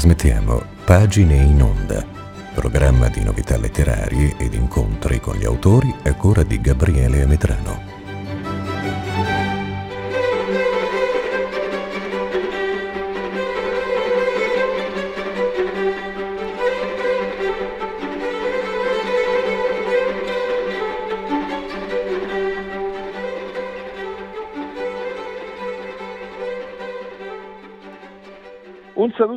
trasmettiamo 0.00 0.62
Pagine 0.86 1.34
in 1.34 1.60
Onda, 1.60 2.02
programma 2.54 3.08
di 3.08 3.22
novità 3.22 3.58
letterarie 3.58 4.34
ed 4.38 4.54
incontri 4.54 5.20
con 5.20 5.36
gli 5.36 5.44
autori 5.44 5.94
a 6.04 6.14
cura 6.14 6.42
di 6.42 6.58
Gabriele 6.58 7.20
Ametrano. 7.20 7.89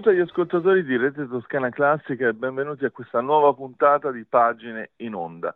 Saluto 0.04 0.22
agli 0.22 0.30
ascoltatori 0.30 0.84
di 0.84 0.98
Rete 0.98 1.30
Toscana 1.30 1.70
Classica 1.70 2.28
e 2.28 2.34
benvenuti 2.34 2.84
a 2.84 2.92
questa 2.92 3.22
nuova 3.22 3.54
puntata 3.54 4.12
di 4.12 4.26
Pagine 4.26 4.90
in 4.98 5.16
Onda. 5.16 5.56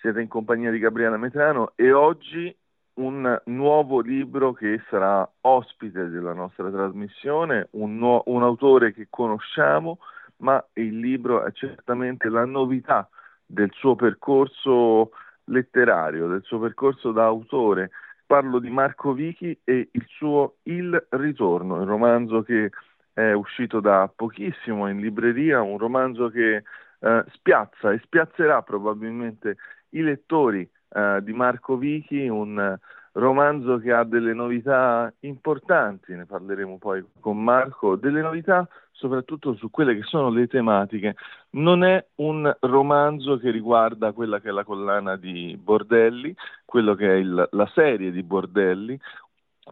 Siete 0.00 0.22
in 0.22 0.28
compagnia 0.28 0.70
di 0.70 0.78
Gabriele 0.78 1.18
Metrano 1.18 1.72
e 1.74 1.92
oggi 1.92 2.56
un 2.94 3.42
nuovo 3.44 4.00
libro 4.00 4.54
che 4.54 4.80
sarà 4.88 5.30
ospite 5.42 6.08
della 6.08 6.32
nostra 6.32 6.70
trasmissione, 6.70 7.68
un, 7.72 7.98
nu- 7.98 8.22
un 8.24 8.42
autore 8.42 8.94
che 8.94 9.08
conosciamo, 9.10 9.98
ma 10.38 10.64
il 10.74 10.98
libro 10.98 11.44
è 11.44 11.52
certamente 11.52 12.30
la 12.30 12.46
novità 12.46 13.06
del 13.44 13.70
suo 13.74 13.96
percorso 13.96 15.10
letterario, 15.44 16.26
del 16.28 16.42
suo 16.44 16.58
percorso 16.58 17.12
da 17.12 17.24
autore. 17.24 17.90
Parlo 18.24 18.60
di 18.60 18.70
Marco 18.70 19.12
Vichi 19.12 19.60
e 19.62 19.90
il 19.92 20.06
suo 20.08 20.54
Il 20.62 21.06
Ritorno, 21.10 21.82
il 21.82 21.86
romanzo 21.86 22.42
che 22.42 22.70
è 23.14 23.32
uscito 23.32 23.80
da 23.80 24.12
pochissimo 24.14 24.88
in 24.88 25.00
libreria, 25.00 25.62
un 25.62 25.78
romanzo 25.78 26.28
che 26.28 26.64
eh, 26.98 27.24
spiazza 27.32 27.92
e 27.92 28.00
spiazzerà 28.04 28.62
probabilmente 28.62 29.56
i 29.90 30.02
lettori 30.02 30.68
eh, 30.88 31.20
di 31.22 31.32
Marco 31.32 31.76
Vichi, 31.76 32.26
un 32.26 32.76
romanzo 33.12 33.78
che 33.78 33.92
ha 33.92 34.02
delle 34.02 34.34
novità 34.34 35.12
importanti, 35.20 36.14
ne 36.14 36.26
parleremo 36.26 36.78
poi 36.78 37.04
con 37.20 37.42
Marco, 37.42 37.94
delle 37.96 38.20
novità 38.20 38.68
soprattutto 38.90 39.54
su 39.54 39.70
quelle 39.70 39.94
che 39.94 40.02
sono 40.02 40.30
le 40.30 40.46
tematiche. 40.46 41.14
Non 41.50 41.84
è 41.84 42.04
un 42.16 42.52
romanzo 42.60 43.38
che 43.38 43.50
riguarda 43.50 44.12
quella 44.12 44.40
che 44.40 44.48
è 44.48 44.52
la 44.52 44.64
collana 44.64 45.16
di 45.16 45.56
Bordelli, 45.60 46.34
quello 46.64 46.94
che 46.94 47.08
è 47.08 47.14
il, 47.14 47.48
la 47.50 47.70
serie 47.74 48.10
di 48.10 48.22
Bordelli, 48.22 48.98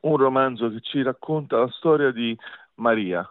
un 0.03 0.17
romanzo 0.17 0.71
che 0.71 0.81
ci 0.81 1.03
racconta 1.03 1.59
la 1.59 1.69
storia 1.69 2.11
di 2.11 2.37
Maria. 2.83 3.27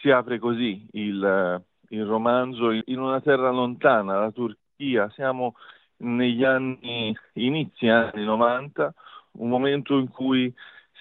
Si 0.00 0.10
apre 0.10 0.38
così 0.38 0.86
il, 0.92 1.62
il 1.88 2.04
romanzo 2.04 2.70
in 2.70 2.98
una 2.98 3.20
terra 3.20 3.50
lontana, 3.50 4.18
la 4.20 4.30
Turchia. 4.30 5.10
Siamo 5.10 5.56
negli 5.98 6.44
anni, 6.44 7.14
inizi 7.34 7.88
anni 7.88 8.24
90, 8.24 8.94
un 9.32 9.48
momento 9.48 9.98
in 9.98 10.08
cui 10.08 10.52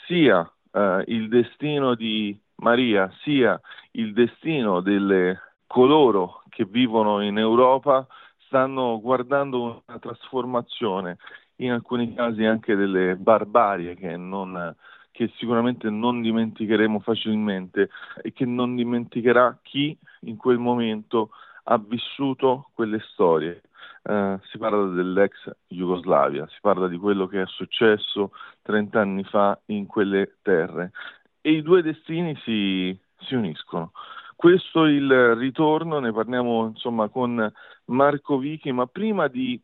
sia 0.08 0.50
eh, 0.72 1.04
il 1.08 1.30
destino 1.30 1.96
di 1.96 2.38
Maria 2.56 3.12
sia 3.22 3.60
il 3.92 4.14
destino 4.14 4.80
delle 4.82 5.40
coloro 5.68 6.44
che 6.50 6.66
vivono 6.66 7.22
in 7.22 7.38
Europa 7.38 8.08
stanno 8.46 9.00
guardando 9.02 9.84
una 9.86 10.00
trasformazione, 10.00 11.18
in 11.58 11.72
alcuni 11.72 12.14
casi 12.14 12.46
anche 12.46 12.76
delle 12.76 13.16
barbarie 13.16 13.96
che 13.96 14.16
non, 14.16 14.76
che 15.14 15.31
sicuramente 15.38 15.89
non 15.92 16.22
dimenticheremo 16.22 17.00
facilmente 17.00 17.89
e 18.22 18.34
che 18.34 18.46
non 18.46 18.75
dimenticherà 18.75 19.59
chi 19.62 19.96
in 20.22 20.35
quel 20.38 20.57
momento 20.57 21.29
ha 21.66 21.78
vissuto 21.78 22.69
quelle 22.74 23.00
storie. 23.12 23.62
Uh, 24.02 24.38
si 24.50 24.57
parla 24.57 24.88
dell'ex 24.88 25.50
Jugoslavia, 25.68 26.46
si 26.47 26.57
parla 26.59 26.90
di 26.90 26.97
quello 26.97 27.25
che 27.28 27.44
è 27.44 27.46
successo 27.46 28.31
30 28.63 29.00
anni 29.00 29.23
fa 29.23 29.57
in 29.68 29.85
quelle 29.85 30.40
terre 30.41 30.91
e 31.40 31.52
i 31.52 31.62
due 31.62 31.81
destini 31.81 32.35
si, 32.44 32.97
si 33.19 33.35
uniscono. 33.35 33.91
Questo 34.35 34.85
è 34.85 34.90
il 34.90 35.35
ritorno, 35.35 36.00
ne 36.00 36.12
parliamo 36.12 36.66
insomma 36.66 37.07
con 37.07 37.50
Marco 37.85 38.38
Vichi, 38.40 38.72
ma 38.73 38.88
prima 38.88 39.28
di 39.28 39.62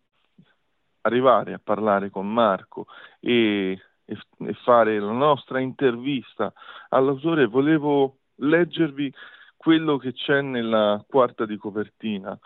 arrivare 1.01 1.53
a 1.53 1.59
parlare 1.61 2.09
con 2.09 2.31
Marco 2.31 2.85
e 3.19 3.77
e, 4.09 4.53
fare 4.63 4.99
la 4.99 5.11
nostra 5.11 5.59
intervista 5.59 6.51
all'autore, 6.89 7.45
volevo 7.45 8.17
leggervi 8.35 9.13
quello 9.55 9.97
che 9.97 10.13
c'è 10.13 10.41
nella 10.41 11.03
quarta 11.07 11.45
di 11.45 11.57
copertina, 11.57 12.37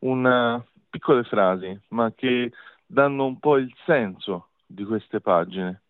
una 0.00 0.64
piccole 0.90 1.22
frasi, 1.24 1.78
ma 1.88 2.12
che 2.12 2.50
danno 2.86 3.26
un 3.26 3.38
po' 3.38 3.58
il 3.58 3.72
senso 3.84 4.48
di 4.66 4.84
queste 4.84 5.20
pagine. 5.20 5.82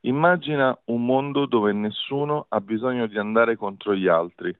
Immagina 0.00 0.78
un 0.86 1.04
mondo 1.04 1.46
dove 1.46 1.72
nessuno 1.72 2.46
ha 2.48 2.60
bisogno 2.60 3.06
di 3.06 3.18
andare 3.18 3.56
contro 3.56 3.94
gli 3.94 4.08
altri. 4.08 4.56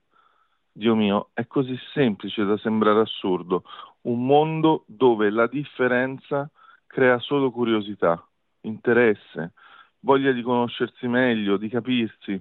Dio 0.72 0.94
mio, 0.94 1.30
è 1.32 1.46
così 1.46 1.76
semplice 1.92 2.44
da 2.44 2.56
sembrare 2.58 3.00
assurdo. 3.00 3.64
Un 4.02 4.24
mondo 4.24 4.84
dove 4.86 5.30
la 5.30 5.46
differenza 5.46 6.48
crea 6.86 7.18
solo 7.18 7.50
curiosità 7.50 8.28
interesse, 8.68 9.52
voglia 10.00 10.32
di 10.32 10.42
conoscersi 10.42 11.08
meglio, 11.08 11.56
di 11.56 11.68
capirsi. 11.68 12.40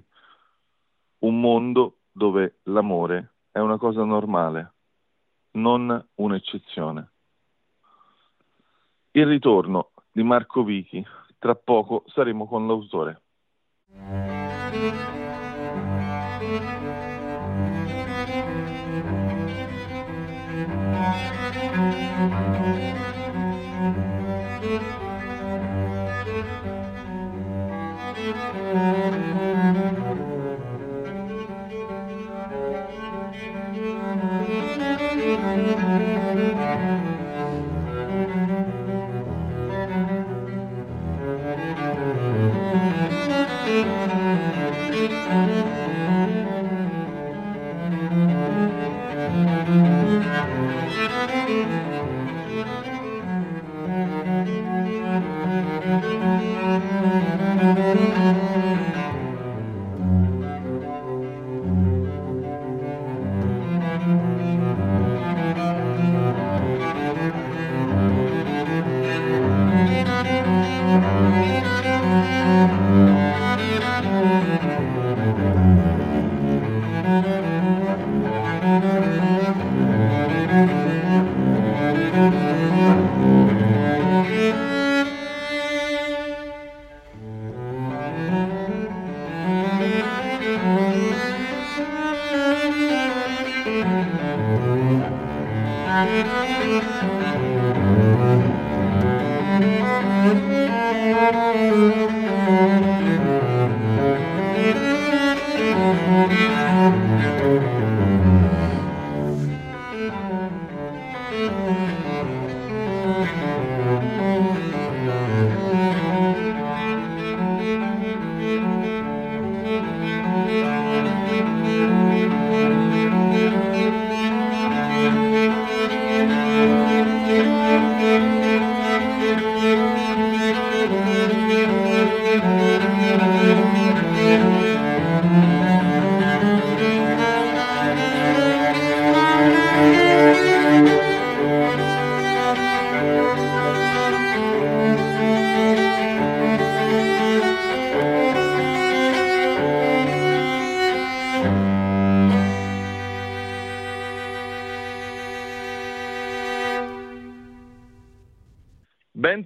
Un 1.18 1.40
mondo 1.40 1.98
dove 2.12 2.58
l'amore 2.64 3.32
è 3.50 3.58
una 3.58 3.76
cosa 3.76 4.04
normale, 4.04 4.72
non 5.52 6.06
un'eccezione. 6.14 7.10
Il 9.12 9.26
ritorno 9.26 9.90
di 10.12 10.22
Marco 10.22 10.62
Vichi. 10.62 11.04
Tra 11.38 11.54
poco 11.54 12.02
saremo 12.08 12.48
con 12.48 12.66
l'autore. 12.66 13.22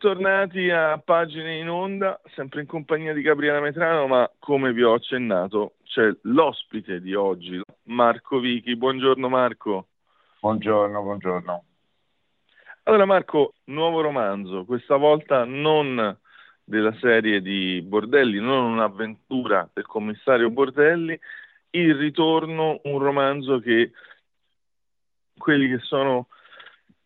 Bentornati 0.02 0.69
a 0.69 0.99
Pagine 0.99 1.58
in 1.58 1.70
Onda, 1.70 2.20
sempre 2.34 2.60
in 2.60 2.66
compagnia 2.66 3.12
di 3.12 3.22
Gabriele 3.22 3.60
Metrano, 3.60 4.08
ma 4.08 4.28
come 4.40 4.72
vi 4.72 4.82
ho 4.82 4.94
accennato 4.94 5.75
c'è 5.84 6.10
l'ospite 6.22 7.00
di 7.00 7.14
oggi, 7.14 7.62
Marco 7.84 8.40
Vichi. 8.40 8.75
Buongiorno 8.75 9.28
Marco. 9.28 9.87
Buongiorno, 10.40 11.02
buongiorno. 11.02 11.64
Allora 12.82 13.04
Marco, 13.04 13.52
nuovo 13.66 14.00
romanzo, 14.00 14.64
questa 14.64 14.96
volta 14.96 15.44
non 15.44 16.19
della 16.64 16.96
serie 16.99 17.40
di 17.40 17.81
Bordelli, 17.82 18.40
non 18.40 18.72
un'avventura 18.72 19.70
del 19.72 19.87
commissario 19.87 20.50
Bordelli, 20.50 21.16
il 21.70 21.94
ritorno, 21.94 22.81
un 22.82 22.99
romanzo 22.99 23.60
che 23.60 23.93
quelli 25.38 25.69
che 25.69 25.78
sono 25.78 26.26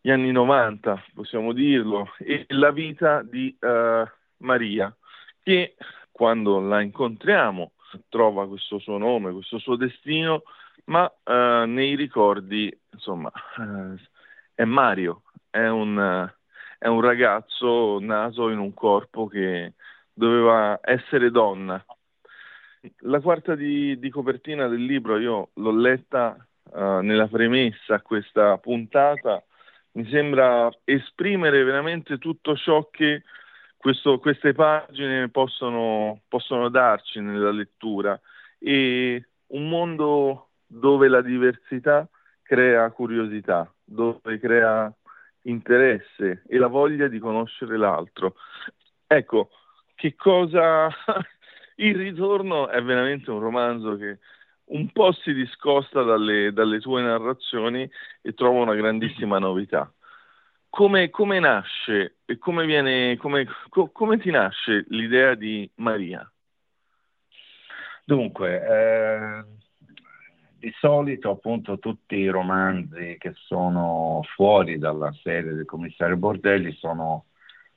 gli 0.07 0.11
anni 0.11 0.31
90, 0.31 1.03
possiamo 1.13 1.51
dirlo, 1.51 2.13
e 2.19 2.45
la 2.51 2.71
vita 2.71 3.23
di 3.23 3.53
uh, 3.59 4.07
Maria, 4.37 4.95
che 5.43 5.75
quando 6.11 6.61
la 6.61 6.79
incontriamo 6.79 7.73
trova 8.07 8.47
questo 8.47 8.79
suo 8.79 8.97
nome, 8.97 9.33
questo 9.33 9.57
suo 9.59 9.75
destino, 9.75 10.43
ma 10.85 11.03
uh, 11.25 11.67
nei 11.67 11.95
ricordi, 11.95 12.73
insomma, 12.89 13.29
uh, 13.57 13.97
è 14.55 14.63
Mario, 14.63 15.23
è 15.49 15.67
un, 15.67 16.31
è 16.79 16.87
un 16.87 17.01
ragazzo 17.01 17.99
nato 17.99 18.47
in 18.47 18.59
un 18.59 18.73
corpo 18.73 19.27
che 19.27 19.73
doveva 20.13 20.79
essere 20.83 21.31
donna. 21.31 21.85
La 22.99 23.19
quarta 23.19 23.55
di, 23.55 23.99
di 23.99 24.09
copertina 24.09 24.69
del 24.69 24.85
libro 24.85 25.17
io 25.17 25.49
l'ho 25.55 25.75
letta 25.75 26.37
nella 26.73 27.27
premessa 27.27 27.95
a 27.95 28.01
questa 28.01 28.57
puntata 28.57 29.41
mi 29.97 30.07
sembra 30.09 30.69
esprimere 30.83 31.63
veramente 31.63 32.19
tutto 32.19 32.55
ciò 32.55 32.87
che 32.91 33.23
questo, 33.75 34.19
queste 34.19 34.53
pagine 34.53 35.29
possono, 35.29 36.21
possono 36.27 36.69
darci 36.69 37.19
nella 37.19 37.49
lettura 37.49 38.19
e 38.59 39.27
un 39.47 39.67
mondo 39.67 40.49
dove 40.67 41.07
la 41.07 41.21
diversità 41.21 42.07
crea 42.43 42.91
curiosità, 42.91 43.73
dove 43.83 44.39
crea 44.39 44.93
interesse 45.43 46.43
e 46.47 46.57
la 46.57 46.67
voglia 46.67 47.07
di 47.07 47.17
conoscere 47.17 47.75
l'altro. 47.75 48.35
Ecco, 49.07 49.49
che 49.95 50.15
cosa... 50.15 50.89
Il 51.79 51.93
ritorno 51.93 52.69
è 52.69 52.81
veramente 52.81 53.29
un 53.29 53.39
romanzo 53.39 53.97
che 53.97 54.17
un 54.67 54.91
po' 54.91 55.11
si 55.11 55.33
discosta 55.33 56.03
dalle, 56.03 56.51
dalle 56.51 56.79
tue 56.79 57.01
narrazioni 57.01 57.89
e 58.21 58.33
trovo 58.33 58.61
una 58.61 58.75
grandissima 58.75 59.39
novità. 59.39 59.91
Come, 60.69 61.09
come 61.09 61.39
nasce 61.39 62.17
e 62.25 62.37
come, 62.37 62.65
viene, 62.65 63.17
come, 63.17 63.47
co, 63.69 63.89
come 63.89 64.17
ti 64.19 64.29
nasce 64.29 64.85
l'idea 64.89 65.33
di 65.35 65.69
Maria? 65.75 66.29
Dunque, 68.03 68.61
eh, 68.61 69.43
di 70.59 70.73
solito 70.79 71.31
appunto 71.31 71.79
tutti 71.79 72.15
i 72.15 72.27
romanzi 72.29 73.15
che 73.19 73.33
sono 73.35 74.21
fuori 74.35 74.77
dalla 74.77 75.11
serie 75.23 75.53
del 75.53 75.65
commissario 75.65 76.17
Bordelli 76.17 76.71
sono 76.73 77.25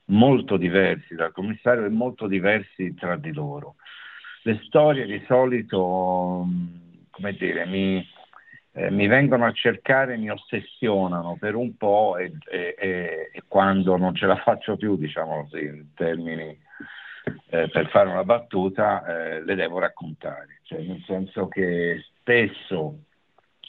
molto 0.07 0.57
diversi 0.57 1.15
dal 1.15 1.33
commissario 1.33 1.85
e 1.85 1.89
molto 1.91 2.27
diversi 2.27 2.95
tra 2.95 3.17
di 3.17 3.33
loro. 3.33 3.77
Le 4.43 4.61
storie 4.65 5.07
di 5.07 5.23
solito 5.27 6.47
come 7.21 7.33
dire, 7.35 7.67
mi, 7.67 8.05
eh, 8.73 8.91
mi 8.91 9.07
vengono 9.07 9.45
a 9.45 9.53
cercare, 9.53 10.17
mi 10.17 10.31
ossessionano 10.31 11.37
per 11.39 11.55
un 11.55 11.77
po' 11.77 12.17
e, 12.17 12.33
e, 12.49 13.31
e 13.33 13.43
quando 13.47 13.97
non 13.97 14.15
ce 14.15 14.27
la 14.27 14.37
faccio 14.37 14.77
più, 14.77 14.97
diciamo 14.97 15.43
così, 15.43 15.65
in 15.65 15.95
termini 15.95 16.59
eh, 17.51 17.69
per 17.69 17.89
fare 17.91 18.09
una 18.09 18.25
battuta, 18.25 19.05
eh, 19.05 19.45
le 19.45 19.55
devo 19.55 19.79
raccontare. 19.79 20.61
Cioè, 20.63 20.81
nel 20.81 21.03
senso 21.07 21.49
che 21.49 22.05
spesso 22.19 22.99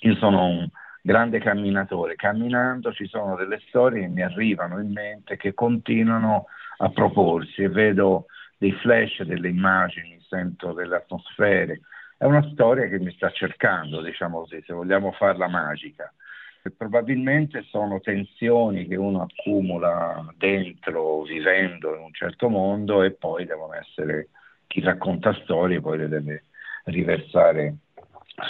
io 0.03 0.15
sono 0.15 0.45
un 0.45 0.67
grande 1.01 1.39
camminatore, 1.39 2.15
camminando 2.15 2.93
ci 2.93 3.07
sono 3.07 3.35
delle 3.35 3.59
storie 3.67 4.01
che 4.01 4.07
mi 4.07 4.21
arrivano 4.21 4.79
in 4.79 4.91
mente 4.91 5.35
che 5.35 5.53
continuano 5.53 6.45
a 6.77 6.89
proporsi 6.89 7.63
e 7.63 7.69
vedo 7.69 8.27
dei 8.61 8.73
flash, 8.73 9.23
delle 9.23 9.49
immagini, 9.49 10.23
sento 10.29 10.71
delle 10.73 10.97
atmosfere 10.97 11.81
è 12.15 12.25
una 12.25 12.47
storia 12.51 12.87
che 12.87 12.99
mi 12.99 13.11
sta 13.13 13.31
cercando, 13.31 14.03
diciamo 14.03 14.41
così, 14.41 14.61
se 14.67 14.73
vogliamo 14.73 15.11
farla 15.13 15.47
magica. 15.47 16.13
E 16.61 16.69
probabilmente 16.69 17.63
sono 17.63 17.99
tensioni 17.99 18.85
che 18.85 18.95
uno 18.95 19.23
accumula 19.23 20.31
dentro, 20.37 21.23
vivendo 21.23 21.95
in 21.95 22.01
un 22.03 22.13
certo 22.13 22.47
mondo 22.47 23.01
e 23.01 23.13
poi 23.13 23.47
devono 23.47 23.73
essere, 23.73 24.27
chi 24.67 24.81
racconta 24.81 25.33
storie 25.41 25.81
poi 25.81 25.97
le 25.97 26.07
deve 26.09 26.43
riversare 26.83 27.77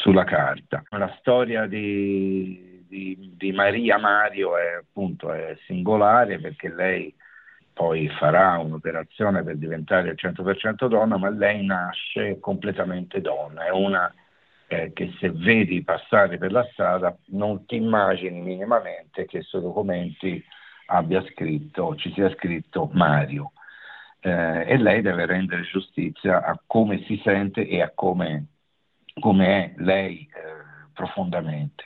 sulla 0.02 0.26
carta. 0.26 0.84
La 0.90 1.16
storia 1.20 1.66
di, 1.66 2.84
di, 2.90 3.32
di 3.38 3.54
Maria 3.54 3.98
Mario 3.98 4.58
è 4.58 4.74
appunto 4.82 5.32
è 5.32 5.58
singolare 5.66 6.42
perché 6.42 6.68
lei 6.68 7.16
poi 7.82 8.08
farà 8.10 8.60
un'operazione 8.60 9.42
per 9.42 9.58
diventare 9.58 10.10
al 10.10 10.16
100% 10.16 10.88
donna, 10.88 11.18
ma 11.18 11.32
lei 11.32 11.66
nasce 11.66 12.40
completamente 12.40 13.22
donna, 13.22 13.66
è 13.66 13.72
una 13.72 14.14
eh, 14.68 14.94
che 14.94 15.12
se 15.20 15.32
vedi 15.32 15.84
passare 15.84 16.38
per 16.38 16.52
la 16.52 16.64
strada 16.74 17.18
non 17.30 17.66
ti 17.66 17.78
immagini 17.78 18.40
minimamente 18.40 19.26
che 19.26 19.42
sui 19.42 19.62
documenti 19.62 20.46
abbia 20.86 21.26
scritto, 21.32 21.96
ci 21.96 22.14
sia 22.14 22.30
scritto 22.36 22.88
Mario. 22.94 23.54
Eh, 24.20 24.64
e 24.68 24.78
lei 24.78 25.02
deve 25.02 25.26
rendere 25.26 25.64
giustizia 25.64 26.44
a 26.44 26.62
come 26.64 27.04
si 27.06 27.20
sente 27.24 27.68
e 27.68 27.82
a 27.82 27.92
come, 27.96 28.46
come 29.20 29.48
è 29.48 29.74
lei 29.78 30.30
eh, 30.32 30.92
profondamente. 30.94 31.86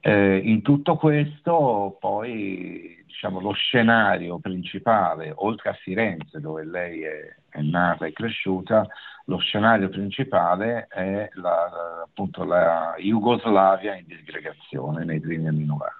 Eh, 0.00 0.42
in 0.44 0.60
tutto 0.60 0.96
questo 0.96 1.96
poi 1.98 3.04
diciamo, 3.16 3.40
lo 3.40 3.52
scenario 3.52 4.38
principale, 4.38 5.32
oltre 5.36 5.70
a 5.70 5.72
Firenze 5.72 6.38
dove 6.38 6.64
lei 6.64 7.02
è, 7.02 7.34
è 7.48 7.62
nata 7.62 8.04
e 8.04 8.12
cresciuta, 8.12 8.86
lo 9.24 9.38
scenario 9.38 9.88
principale 9.88 10.86
è 10.90 11.28
la, 11.32 12.02
appunto 12.04 12.44
la 12.44 12.94
Jugoslavia 12.98 13.96
in 13.96 14.04
disgregazione 14.06 15.04
nei 15.04 15.18
primi 15.18 15.48
anni 15.48 15.64
90. 15.64 15.94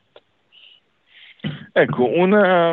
Ecco, 1.72 2.06
una, 2.18 2.72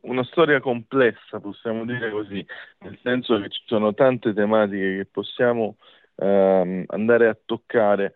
una, 0.00 0.24
storia 0.24 0.60
complessa, 0.60 1.38
possiamo 1.38 1.84
dire 1.84 2.10
così, 2.10 2.44
nel 2.80 2.98
senso 3.02 3.40
che 3.40 3.48
ci 3.48 3.62
sono 3.66 3.94
tante 3.94 4.32
tematiche 4.32 4.96
che 4.96 5.06
possiamo 5.06 5.76
um, 6.16 6.84
andare 6.88 7.28
a 7.28 7.38
toccare, 7.44 8.14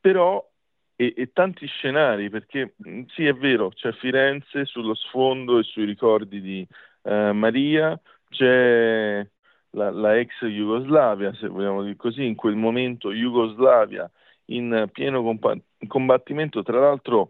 però 0.00 0.44
e, 1.00 1.14
e, 1.16 1.32
tanti 1.32 1.66
scenari, 1.66 2.28
perché 2.28 2.74
mm, 2.86 3.04
sì 3.14 3.24
è 3.24 3.32
vero, 3.32 3.70
c'è 3.70 3.90
Firenze 3.92 4.66
sullo 4.66 4.94
sfondo 4.94 5.58
e 5.58 5.62
sui 5.62 5.86
ricordi 5.86 6.42
di 6.42 6.66
eh, 7.04 7.32
Maria, 7.32 7.98
c'è 8.28 9.26
la, 9.70 9.90
la, 9.90 10.18
ex 10.18 10.44
Jugoslavia, 10.44 11.32
se 11.32 11.48
vogliamo 11.48 11.82
dire 11.82 11.96
così, 11.96 12.26
in 12.26 12.34
quel 12.34 12.56
momento 12.56 13.12
Jugoslavia 13.12 14.10
in 14.46 14.88
pieno 14.92 15.22
combattimento, 15.86 16.62
tra 16.62 16.80
l'altro 16.80 17.28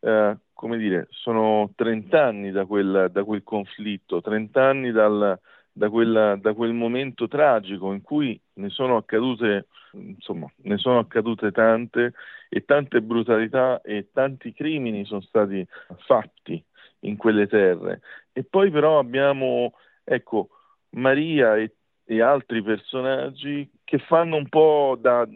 eh, 0.00 0.36
come 0.52 0.76
dire, 0.78 1.06
sono 1.10 1.70
30 1.76 2.24
anni 2.24 2.50
da 2.50 2.64
quel, 2.66 3.08
da 3.12 3.22
quel 3.22 3.44
conflitto, 3.44 4.20
30 4.20 4.64
anni 4.64 4.90
dal, 4.90 5.38
da, 5.72 5.88
quella, 5.88 6.36
da 6.36 6.52
quel 6.52 6.72
momento 6.72 7.26
tragico 7.28 7.92
in 7.92 8.02
cui 8.02 8.40
ne 8.54 8.68
sono 8.68 8.96
accadute, 8.96 9.68
insomma, 9.92 10.50
ne 10.62 10.76
sono 10.76 10.98
accadute 10.98 11.50
tante 11.50 12.12
e 12.48 12.64
tante 12.64 13.00
brutalità 13.00 13.80
e 13.80 14.10
tanti 14.12 14.52
crimini 14.52 15.04
sono 15.04 15.22
stati 15.22 15.66
fatti 16.06 16.62
in 17.00 17.16
quelle 17.16 17.46
terre. 17.46 18.00
E 18.32 18.44
poi 18.44 18.70
però 18.70 18.98
abbiamo, 18.98 19.72
ecco, 20.04 20.50
Maria 20.90 21.56
e, 21.56 21.74
e 22.04 22.20
altri 22.20 22.62
personaggi 22.62 23.70
che 23.84 23.98
fanno 23.98 24.36
un 24.36 24.48
po' 24.48 24.98
da, 25.00 25.26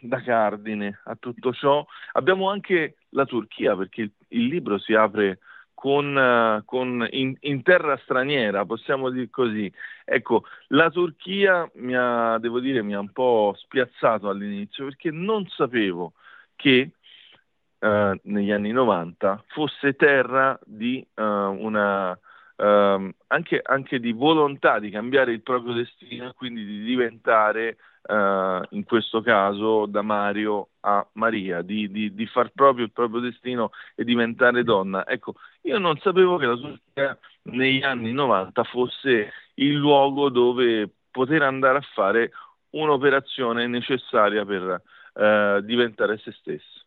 da, 0.00 0.22
cardine 0.22 1.00
a 1.04 1.16
tutto 1.16 1.52
ciò. 1.52 1.84
Abbiamo 2.12 2.48
anche 2.48 2.96
la 3.10 3.24
Turchia, 3.24 3.76
perché 3.76 4.02
il, 4.02 4.12
il 4.28 4.46
libro 4.46 4.78
si 4.78 4.94
apre 4.94 5.40
con, 5.74 6.16
eh, 6.16 6.62
con 6.64 7.06
in, 7.10 7.36
in, 7.40 7.62
terra 7.62 7.98
straniera, 8.04 8.64
possiamo 8.64 9.10
dire 9.10 9.28
così. 9.28 9.70
Ecco, 10.04 10.44
la 10.68 10.90
Turchia 10.90 11.68
mi 11.74 11.94
ha, 11.94 12.38
devo 12.38 12.60
dire, 12.60 12.82
mi 12.82 12.94
ha 12.94 13.00
un 13.00 13.12
po' 13.12 13.54
spiazzato 13.56 14.28
all'inizio 14.28 14.84
perché 14.84 15.10
non 15.10 15.46
sapevo 15.48 16.14
che 16.56 16.92
eh, 17.84 18.20
negli 18.22 18.50
anni 18.50 18.70
90 18.70 19.44
fosse 19.48 19.94
terra 19.94 20.58
di 20.64 21.06
uh, 21.16 21.22
una 21.22 22.12
uh, 22.12 23.14
anche, 23.26 23.60
anche, 23.62 24.00
di 24.00 24.12
volontà 24.12 24.78
di 24.78 24.88
cambiare 24.88 25.32
il 25.32 25.42
proprio 25.42 25.74
destino 25.74 26.32
quindi 26.32 26.64
di 26.64 26.82
diventare 26.82 27.76
Uh, 28.06 28.60
in 28.72 28.84
questo 28.84 29.22
caso 29.22 29.86
da 29.86 30.02
Mario 30.02 30.68
a 30.80 31.06
Maria, 31.12 31.62
di, 31.62 31.90
di, 31.90 32.14
di, 32.14 32.26
far 32.26 32.50
proprio 32.54 32.84
il 32.84 32.92
proprio 32.92 33.20
destino 33.20 33.70
e 33.94 34.04
diventare 34.04 34.62
donna. 34.62 35.06
Ecco, 35.06 35.36
Io 35.62 35.78
non 35.78 35.96
sapevo 35.96 36.36
che 36.36 36.44
la 36.44 36.56
Turchia 36.56 37.18
negli 37.44 37.82
anni 37.82 38.12
90 38.12 38.62
fosse 38.64 39.32
il 39.54 39.74
luogo 39.74 40.28
dove 40.28 40.90
poter 41.10 41.42
andare 41.42 41.78
a 41.78 41.86
fare 41.94 42.32
un'operazione 42.70 43.66
necessaria 43.66 44.44
per 44.44 44.82
eh, 45.14 45.60
diventare 45.62 46.18
se 46.18 46.32
stesso. 46.32 46.84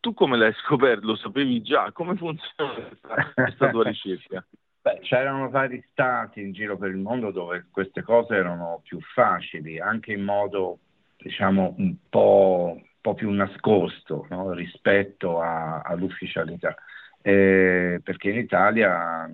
Tu 0.00 0.14
come 0.14 0.36
l'hai 0.36 0.54
scoperto? 0.64 1.06
Lo 1.06 1.16
sapevi 1.16 1.62
già? 1.62 1.92
Come 1.92 2.16
funziona 2.16 2.72
questa, 2.72 3.32
questa 3.34 3.70
tua 3.70 3.84
ricerca? 3.88 4.44
Beh, 4.86 5.00
c'erano 5.00 5.50
vari 5.50 5.84
stati 5.90 6.40
in 6.40 6.52
giro 6.52 6.76
per 6.76 6.90
il 6.90 6.96
mondo 6.96 7.32
dove 7.32 7.64
queste 7.72 8.02
cose 8.02 8.36
erano 8.36 8.82
più 8.84 9.00
facili, 9.00 9.80
anche 9.80 10.12
in 10.12 10.22
modo, 10.22 10.78
diciamo, 11.16 11.74
un 11.78 11.96
po', 12.08 12.74
un 12.76 12.84
po 13.00 13.14
più 13.14 13.28
nascosto 13.30 14.28
no? 14.30 14.52
rispetto 14.52 15.40
a, 15.40 15.80
all'ufficialità. 15.80 16.76
Eh, 17.20 18.00
perché 18.00 18.30
in 18.30 18.36
Italia 18.36 19.28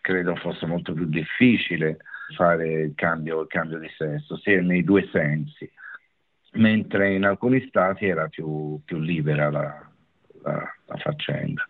credo 0.00 0.34
fosse 0.36 0.64
molto 0.64 0.94
più 0.94 1.04
difficile 1.10 1.98
fare 2.34 2.84
il 2.84 2.94
cambio, 2.94 3.42
il 3.42 3.48
cambio 3.48 3.78
di 3.78 3.90
sesso, 3.98 4.38
sia 4.38 4.62
nei 4.62 4.82
due 4.82 5.06
sensi, 5.12 5.70
mentre 6.52 7.12
in 7.12 7.26
alcuni 7.26 7.66
stati 7.68 8.06
era 8.06 8.28
più, 8.28 8.80
più 8.82 8.98
libera 8.98 9.50
la, 9.50 9.86
la, 10.42 10.74
la 10.86 10.96
faccenda 10.96 11.66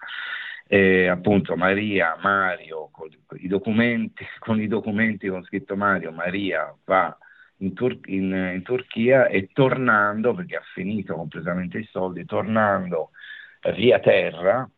eh, 0.67 1.09
appunto 1.09 1.57
Maria, 1.57 2.17
Mario, 2.21 2.89
con 2.91 3.09
i, 3.39 3.49
documenti, 3.49 4.25
con 4.39 4.61
i 4.61 4.67
documenti 4.67 5.29
con 5.29 5.45
scritto 5.45 5.77
Mario, 5.77 6.13
Maria 6.13 6.75
va 6.85 7.17
in, 7.59 7.75
Tur- 7.75 8.09
in, 8.09 8.33
in, 8.33 8.63
Turchia 8.63 9.27
e 9.27 9.51
tornando, 9.53 10.35
perché 10.35 10.57
ha 10.57 10.63
finito 10.73 11.15
completamente 11.15 11.79
i 11.79 11.89
soldi, 11.91 12.25
tornando 12.25 13.11
via 13.75 13.99
terra, 14.01 14.69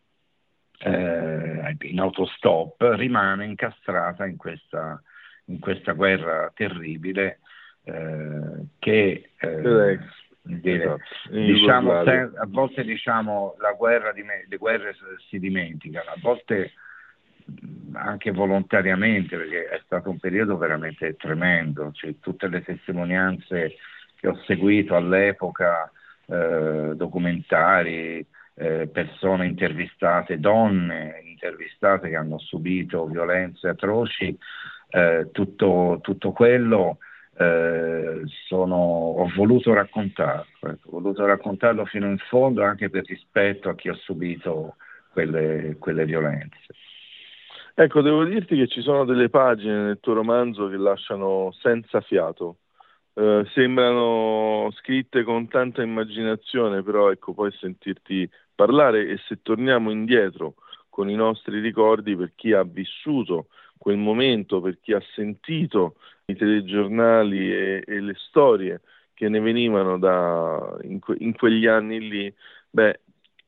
eh, 0.79 1.75
in 1.81 1.99
autostop, 1.99 2.81
rimane 2.95 3.45
incastrata 3.45 4.25
in 4.25 4.37
questa, 4.37 5.01
in 5.45 5.59
questa 5.59 5.93
guerra 5.93 6.51
terribile 6.53 7.39
eh, 7.83 8.65
che... 8.79 9.31
Eh, 9.37 9.99
esatto. 10.61 10.99
diciamo, 11.29 11.91
a 11.93 12.45
volte 12.47 12.83
diciamo 12.83 13.55
la 13.59 13.73
guerra 13.73 14.11
di 14.11 14.23
me, 14.23 14.45
le 14.47 14.57
guerre 14.57 14.95
si 15.29 15.39
dimenticano, 15.39 16.11
a 16.11 16.17
volte 16.21 16.73
anche 17.93 18.31
volontariamente, 18.31 19.37
perché 19.37 19.69
è 19.69 19.81
stato 19.85 20.09
un 20.09 20.19
periodo 20.19 20.57
veramente 20.57 21.15
tremendo, 21.15 21.91
cioè, 21.93 22.15
tutte 22.19 22.47
le 22.47 22.61
testimonianze 22.61 23.75
che 24.15 24.27
ho 24.27 24.35
seguito 24.45 24.95
all'epoca, 24.95 25.89
eh, 26.27 26.91
documentari, 26.95 28.25
eh, 28.55 28.87
persone 28.87 29.45
intervistate, 29.45 30.39
donne 30.39 31.21
intervistate 31.23 32.09
che 32.09 32.15
hanno 32.15 32.39
subito 32.39 33.05
violenze 33.05 33.69
atroci, 33.69 34.37
eh, 34.89 35.29
tutto, 35.31 35.99
tutto 36.01 36.31
quello 36.31 36.97
eh, 37.39 38.21
sono, 38.47 38.75
ho 38.75 39.31
voluto 39.35 39.73
raccontarlo, 39.73 40.69
ecco, 40.69 40.89
ho 40.89 40.99
voluto 40.99 41.25
raccontarlo 41.25 41.85
fino 41.85 42.07
in 42.07 42.17
fondo 42.17 42.63
anche 42.63 42.89
per 42.89 43.05
rispetto 43.05 43.69
a 43.69 43.75
chi 43.75 43.89
ha 43.89 43.93
subito 43.93 44.75
quelle, 45.11 45.75
quelle 45.79 46.05
violenze. 46.05 46.65
Ecco, 47.75 48.01
devo 48.01 48.23
dirti 48.23 48.55
che 48.55 48.67
ci 48.67 48.81
sono 48.81 49.05
delle 49.05 49.29
pagine 49.29 49.83
nel 49.83 49.99
tuo 49.99 50.13
romanzo 50.13 50.67
che 50.67 50.77
lasciano 50.77 51.51
senza 51.61 52.01
fiato. 52.01 52.57
Eh, 53.13 53.45
sembrano 53.53 54.71
scritte 54.79 55.23
con 55.23 55.47
tanta 55.47 55.83
immaginazione, 55.83 56.81
però 56.81 57.11
ecco, 57.11 57.33
poi 57.33 57.51
sentirti 57.51 58.27
parlare 58.55 59.07
e 59.07 59.17
se 59.27 59.41
torniamo 59.43 59.91
indietro 59.91 60.55
con 60.89 61.07
i 61.07 61.15
nostri 61.15 61.59
ricordi 61.59 62.15
per 62.15 62.31
chi 62.33 62.53
ha 62.53 62.63
vissuto 62.63 63.49
quel 63.87 63.97
momento, 63.97 64.59
per 64.59 64.79
chi 64.81 64.91
ha 64.91 65.01
sentito 65.15 65.95
i 66.25 66.35
telegiornali 66.35 67.53
e, 67.53 67.83
e 67.87 68.01
le 68.01 68.15
storie 68.17 68.81
che 69.13 69.29
ne 69.29 69.39
venivano 69.39 69.97
da, 69.97 70.77
in, 70.81 70.99
que, 70.99 71.15
in, 71.19 71.33
quegli 71.33 71.67
anni 71.67 72.05
lì, 72.05 72.33
beh, 72.69 72.99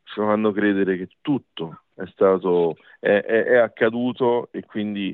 ci 0.05 0.13
fanno 0.13 0.53
credere 0.53 0.96
che 0.96 1.10
tutto 1.19 1.81
è 1.93 2.05
stato, 2.13 2.77
è, 3.01 3.22
è, 3.22 3.43
è 3.48 3.58
accaduto 3.58 4.48
e 4.51 4.63
quindi, 4.63 5.13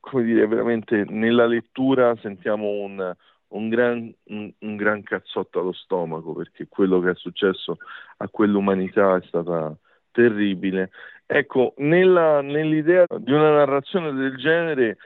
come 0.00 0.24
dire, 0.24 0.48
veramente 0.48 1.04
nella 1.10 1.46
lettura 1.46 2.16
sentiamo 2.16 2.68
un, 2.68 3.14
un 3.48 3.68
gran, 3.68 4.12
un, 4.24 4.52
un 4.58 4.74
gran 4.74 5.04
cazzotto 5.04 5.60
allo 5.60 5.74
stomaco 5.74 6.32
perché 6.32 6.66
quello 6.66 6.98
che 6.98 7.10
è 7.10 7.14
successo 7.14 7.78
a 8.16 8.28
quell'umanità 8.28 9.14
è 9.14 9.22
stata 9.28 9.76
terribile. 10.10 10.90
Ecco, 11.28 11.74
nella, 11.78 12.40
nell'idea 12.40 13.04
di 13.18 13.32
una 13.32 13.50
narrazione 13.50 14.12
del 14.12 14.36
genere 14.36 14.96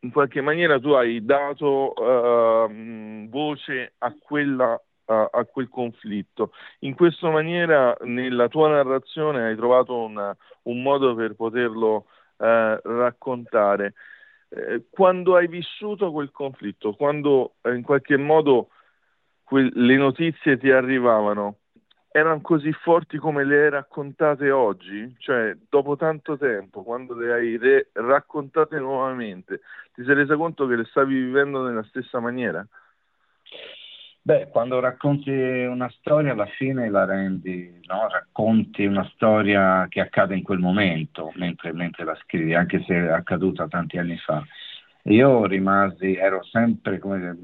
in 0.00 0.12
qualche 0.12 0.40
maniera 0.40 0.78
tu 0.78 0.90
hai 0.90 1.24
dato 1.24 1.92
uh, 1.92 3.28
voce 3.28 3.94
a, 3.98 4.14
quella, 4.18 4.74
uh, 4.74 5.12
a, 5.30 5.44
quel 5.50 5.68
conflitto. 5.68 6.52
In 6.80 6.94
questa 6.94 7.30
maniera, 7.30 7.96
nella 8.02 8.48
tua 8.48 8.68
narrazione, 8.68 9.44
hai 9.44 9.56
trovato 9.56 9.96
una, 9.96 10.34
un 10.62 10.82
modo 10.82 11.14
per 11.14 11.34
poterlo 11.34 12.06
uh, 12.36 12.78
raccontare. 12.82 13.94
Eh, 14.48 14.84
quando 14.88 15.36
hai 15.36 15.48
vissuto 15.48 16.12
quel 16.12 16.30
conflitto, 16.30 16.94
quando 16.94 17.54
eh, 17.62 17.74
in 17.74 17.82
qualche 17.82 18.16
modo 18.16 18.70
que- 19.44 19.70
le 19.72 19.96
notizie 19.96 20.56
ti 20.58 20.70
arrivavano, 20.70 21.59
erano 22.12 22.40
così 22.40 22.72
forti 22.72 23.18
come 23.18 23.44
le 23.44 23.62
hai 23.62 23.70
raccontate 23.70 24.50
oggi? 24.50 25.14
Cioè, 25.18 25.56
dopo 25.68 25.96
tanto 25.96 26.36
tempo, 26.36 26.82
quando 26.82 27.14
le 27.14 27.32
hai 27.32 27.56
re- 27.56 27.88
raccontate 27.92 28.78
nuovamente, 28.78 29.60
ti 29.94 30.04
sei 30.04 30.14
resa 30.14 30.36
conto 30.36 30.66
che 30.66 30.76
le 30.76 30.84
stavi 30.86 31.14
vivendo 31.14 31.62
nella 31.62 31.84
stessa 31.84 32.18
maniera? 32.18 32.66
Beh, 34.22 34.48
quando 34.50 34.80
racconti 34.80 35.30
una 35.30 35.88
storia 35.98 36.32
alla 36.32 36.46
fine 36.46 36.90
la 36.90 37.04
rendi, 37.04 37.80
no? 37.86 38.06
racconti 38.08 38.84
una 38.84 39.08
storia 39.14 39.86
che 39.88 40.00
accade 40.00 40.36
in 40.36 40.42
quel 40.42 40.58
momento, 40.58 41.32
mentre, 41.36 41.72
mentre 41.72 42.04
la 42.04 42.18
scrivi, 42.22 42.54
anche 42.54 42.82
se 42.86 42.94
è 42.94 43.08
accaduta 43.08 43.66
tanti 43.66 43.96
anni 43.96 44.18
fa. 44.18 44.44
Io 45.04 45.46
rimasi, 45.46 46.16
ero 46.16 46.42
sempre, 46.44 46.98
come, 46.98 47.34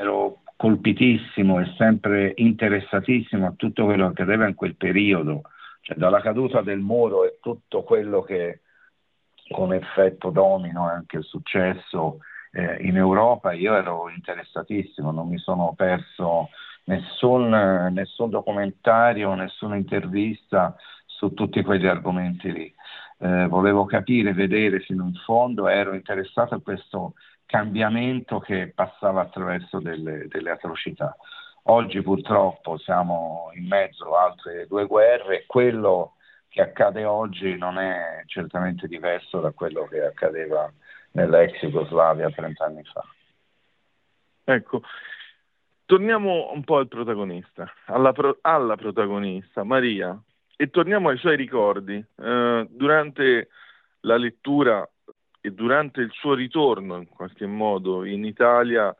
ero 0.00 0.40
colpitissimo 0.56 1.60
e 1.60 1.74
sempre 1.76 2.32
interessatissimo 2.36 3.46
a 3.46 3.52
tutto 3.56 3.84
quello 3.84 4.06
che 4.06 4.22
accadeva 4.22 4.48
in 4.48 4.54
quel 4.54 4.76
periodo, 4.76 5.42
cioè 5.82 5.96
dalla 5.96 6.20
caduta 6.20 6.62
del 6.62 6.80
muro 6.80 7.24
e 7.24 7.38
tutto 7.40 7.82
quello 7.82 8.22
che 8.22 8.60
come 9.48 9.76
effetto 9.76 10.30
domino 10.30 10.88
è 10.88 10.94
anche 10.94 11.22
successo 11.22 12.18
eh, 12.50 12.78
in 12.80 12.96
Europa, 12.96 13.52
io 13.52 13.74
ero 13.74 14.08
interessatissimo, 14.08 15.12
non 15.12 15.28
mi 15.28 15.38
sono 15.38 15.74
perso 15.76 16.48
nessun, 16.84 17.50
nessun 17.92 18.30
documentario, 18.30 19.34
nessuna 19.34 19.76
intervista 19.76 20.74
su 21.04 21.32
tutti 21.34 21.62
quegli 21.62 21.86
argomenti 21.86 22.52
lì. 22.52 22.74
Eh, 23.18 23.46
volevo 23.46 23.84
capire, 23.84 24.32
vedere 24.32 24.80
fino 24.80 25.04
in 25.04 25.14
fondo, 25.24 25.68
ero 25.68 25.94
interessato 25.94 26.54
a 26.54 26.60
questo 26.60 27.14
cambiamento 27.46 28.40
che 28.40 28.72
passava 28.74 29.22
attraverso 29.22 29.78
delle, 29.78 30.26
delle 30.28 30.50
atrocità. 30.50 31.16
Oggi 31.68 32.02
purtroppo 32.02 32.76
siamo 32.78 33.50
in 33.54 33.66
mezzo 33.66 34.16
a 34.16 34.24
altre 34.24 34.66
due 34.66 34.86
guerre 34.86 35.38
e 35.38 35.46
quello 35.46 36.16
che 36.48 36.60
accade 36.60 37.04
oggi 37.04 37.56
non 37.56 37.78
è 37.78 38.22
certamente 38.26 38.86
diverso 38.86 39.40
da 39.40 39.50
quello 39.50 39.86
che 39.86 40.04
accadeva 40.04 40.70
nell'ex 41.12 41.60
Jugoslavia 41.60 42.30
30 42.30 42.64
anni 42.64 42.84
fa. 42.84 43.04
Ecco, 44.44 44.82
torniamo 45.86 46.52
un 46.52 46.62
po' 46.62 46.76
al 46.76 46.88
protagonista, 46.88 47.70
alla, 47.86 48.12
pro- 48.12 48.38
alla 48.42 48.76
protagonista, 48.76 49.64
Maria, 49.64 50.16
e 50.56 50.70
torniamo 50.70 51.08
ai 51.08 51.18
suoi 51.18 51.36
ricordi. 51.36 51.96
Eh, 51.96 52.66
durante 52.70 53.48
la 54.00 54.16
lettura 54.16 54.88
e 55.46 55.52
durante 55.52 56.00
il 56.00 56.10
suo 56.12 56.34
ritorno 56.34 56.96
in 56.96 57.08
qualche 57.08 57.46
modo 57.46 58.04
in 58.04 58.24
Italia 58.24 58.94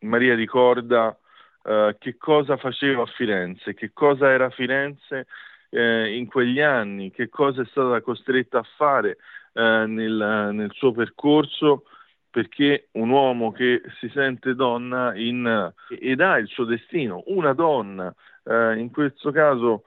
Maria 0.00 0.34
ricorda 0.34 1.16
eh, 1.62 1.94
che 1.96 2.16
cosa 2.16 2.56
faceva 2.56 3.02
a 3.02 3.06
Firenze, 3.06 3.72
che 3.74 3.92
cosa 3.92 4.28
era 4.28 4.50
Firenze 4.50 5.28
eh, 5.70 6.16
in 6.16 6.26
quegli 6.26 6.60
anni, 6.60 7.12
che 7.12 7.28
cosa 7.28 7.62
è 7.62 7.66
stata 7.66 8.00
costretta 8.00 8.58
a 8.58 8.66
fare 8.76 9.18
eh, 9.52 9.84
nel, 9.86 10.50
nel, 10.52 10.72
suo 10.72 10.90
percorso 10.90 11.84
perché 12.28 12.88
un 12.92 13.10
uomo 13.10 13.52
che 13.52 13.80
si 14.00 14.10
sente 14.12 14.56
donna 14.56 15.14
in, 15.14 15.72
ed 16.00 16.20
ha 16.20 16.36
il 16.38 16.48
suo 16.48 16.64
destino, 16.64 17.22
una 17.26 17.52
donna, 17.52 18.12
eh, 18.42 18.76
in 18.76 18.90
questo 18.90 19.30
caso 19.30 19.84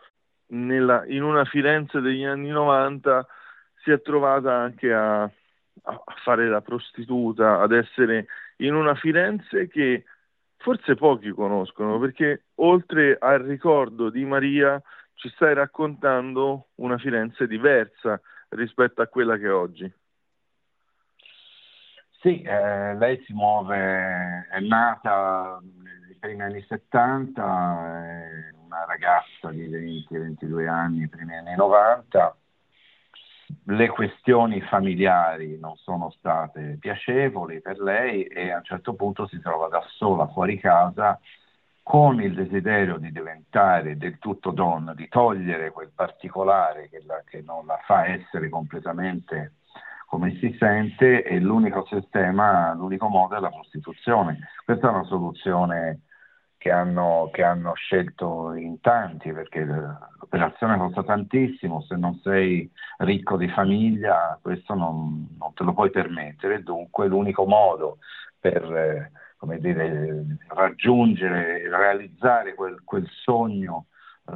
nella, 0.48 1.04
in 1.08 1.24
una 1.24 1.44
Firenze 1.44 2.00
degli 2.00 2.24
anni 2.24 2.50
90, 2.50 3.28
si 3.84 3.92
è 3.92 4.02
trovata 4.02 4.54
anche 4.54 4.94
a, 4.94 5.30
a 5.86 6.04
fare 6.24 6.48
la 6.48 6.62
prostituta, 6.62 7.62
ad 7.62 7.72
essere 7.72 8.28
in 8.58 8.74
una 8.74 8.96
Firenze 8.96 9.68
che 9.68 10.06
forse 10.58 10.96
pochi 10.96 11.30
conoscono, 11.30 12.00
perché 12.00 12.46
oltre 12.56 13.18
al 13.20 13.40
ricordo 13.40 14.10
di 14.10 14.26
Maria 14.26 14.82
ci 15.14 15.30
stai 15.30 15.54
raccontando 15.54 16.68
una 16.76 16.98
Firenze 16.98 17.48
diversa 17.48 18.20
rispetto 18.50 19.02
a 19.02 19.08
quella 19.08 19.38
che 19.38 19.46
è 19.46 19.54
oggi. 19.54 19.94
Sì, 22.20 22.42
eh, 22.42 22.96
lei 22.96 23.24
si 23.26 23.34
muove, 23.34 24.48
è 24.50 24.60
nata 24.60 25.60
nei 25.62 26.16
primi 26.20 26.42
anni 26.42 26.66
70, 26.68 27.44
è 27.44 28.54
una 28.66 28.86
ragazza 28.86 29.52
di 29.52 29.70
20-22 29.70 30.68
anni, 30.68 31.08
primi 31.08 31.38
anni 31.38 31.56
90. 31.56 32.36
Le 33.66 33.88
questioni 33.90 34.62
familiari 34.62 35.58
non 35.60 35.76
sono 35.76 36.10
state 36.12 36.78
piacevoli 36.80 37.62
per 37.62 37.80
lei 37.80 38.24
e 38.24 38.52
a 38.52 38.58
un 38.58 38.64
certo 38.64 38.94
punto 38.96 39.28
si 39.28 39.40
trova 39.40 39.68
da 39.68 39.84
sola 39.88 40.28
fuori 40.28 40.60
casa 40.60 41.20
con 41.84 42.20
il 42.20 42.34
desiderio 42.34 42.98
di 42.98 43.12
diventare 43.12 43.98
del 43.98 44.18
tutto 44.18 44.50
donna, 44.50 44.96
di 44.96 45.08
togliere 45.08 45.70
quel 45.70 45.92
particolare 45.94 46.90
che, 46.90 47.04
la, 47.06 47.22
che 47.24 47.44
non 47.46 47.68
la 47.68 47.80
fa 47.86 48.08
essere 48.08 48.50
completamente 48.50 49.54
come 50.08 50.36
si 50.40 50.56
sente 50.58 51.24
e 51.24 51.40
l'unico 51.40 51.86
sistema, 51.86 52.74
l'unico 52.74 53.08
modo 53.08 53.36
è 53.36 53.40
la 53.40 53.50
prostituzione. 53.50 54.40
Questa 54.64 54.88
è 54.88 54.92
una 54.92 55.04
soluzione 55.04 56.00
che 56.66 56.72
hanno, 56.72 57.30
che 57.32 57.44
hanno 57.44 57.76
scelto 57.76 58.54
in 58.54 58.80
tanti 58.82 59.32
perché 59.32 59.64
l'operazione 59.64 60.80
costa 60.80 61.04
tantissimo, 61.04 61.84
se 61.84 61.96
non 61.96 62.20
sei 62.24 62.68
ricco 62.98 63.38
di 63.38 63.48
famiglia 63.50 64.40
questo 64.42 64.74
non, 64.74 65.28
non 65.38 65.54
te 65.54 65.64
lo 65.64 65.74
puoi 65.74 65.92
permettere, 65.92 66.64
dunque 66.64 67.06
l'unico 67.06 67.46
modo 67.46 68.00
per 68.40 68.64
eh, 68.64 69.12
come 69.38 69.60
dire, 69.60 70.26
raggiungere, 70.48 71.70
realizzare 71.70 72.56
quel, 72.56 72.82
quel 72.84 73.08
sogno 73.12 73.86
eh, 74.28 74.34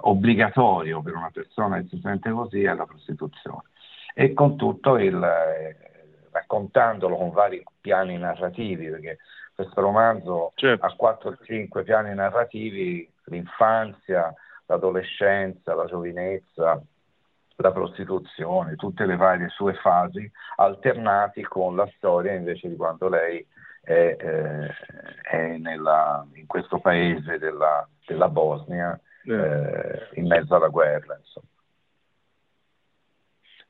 obbligatorio 0.00 1.02
per 1.02 1.14
una 1.14 1.30
persona 1.30 1.78
che 1.82 1.88
si 1.88 2.00
sente 2.02 2.30
così 2.30 2.62
è 2.62 2.72
la 2.72 2.86
prostituzione. 2.86 3.64
E 4.14 4.32
con 4.32 4.56
tutto 4.56 4.96
il, 4.96 5.22
eh, 5.22 5.90
raccontandolo 6.30 7.16
con 7.16 7.32
vari 7.32 7.62
piani 7.80 8.16
narrativi, 8.16 8.88
perché 8.88 9.18
questo 9.60 9.80
romanzo 9.82 10.52
certo. 10.54 10.86
ha 10.86 10.96
4-5 10.98 11.82
piani 11.84 12.14
narrativi, 12.14 13.10
l'infanzia, 13.24 14.32
l'adolescenza, 14.66 15.74
la 15.74 15.84
giovinezza, 15.84 16.82
la 17.56 17.72
prostituzione, 17.72 18.76
tutte 18.76 19.04
le 19.04 19.16
varie 19.16 19.48
sue 19.50 19.74
fasi, 19.74 20.30
alternati 20.56 21.42
con 21.42 21.76
la 21.76 21.88
storia 21.96 22.32
invece 22.32 22.68
di 22.68 22.76
quando 22.76 23.08
lei 23.08 23.46
è, 23.82 24.16
eh, 24.18 24.74
è 25.22 25.56
nella, 25.58 26.26
in 26.34 26.46
questo 26.46 26.78
paese 26.78 27.38
della, 27.38 27.86
della 28.06 28.28
Bosnia 28.28 28.98
eh. 29.24 29.34
eh, 29.34 30.08
in 30.14 30.26
mezzo 30.26 30.54
alla 30.54 30.68
guerra. 30.68 31.18
Insomma. 31.18 31.46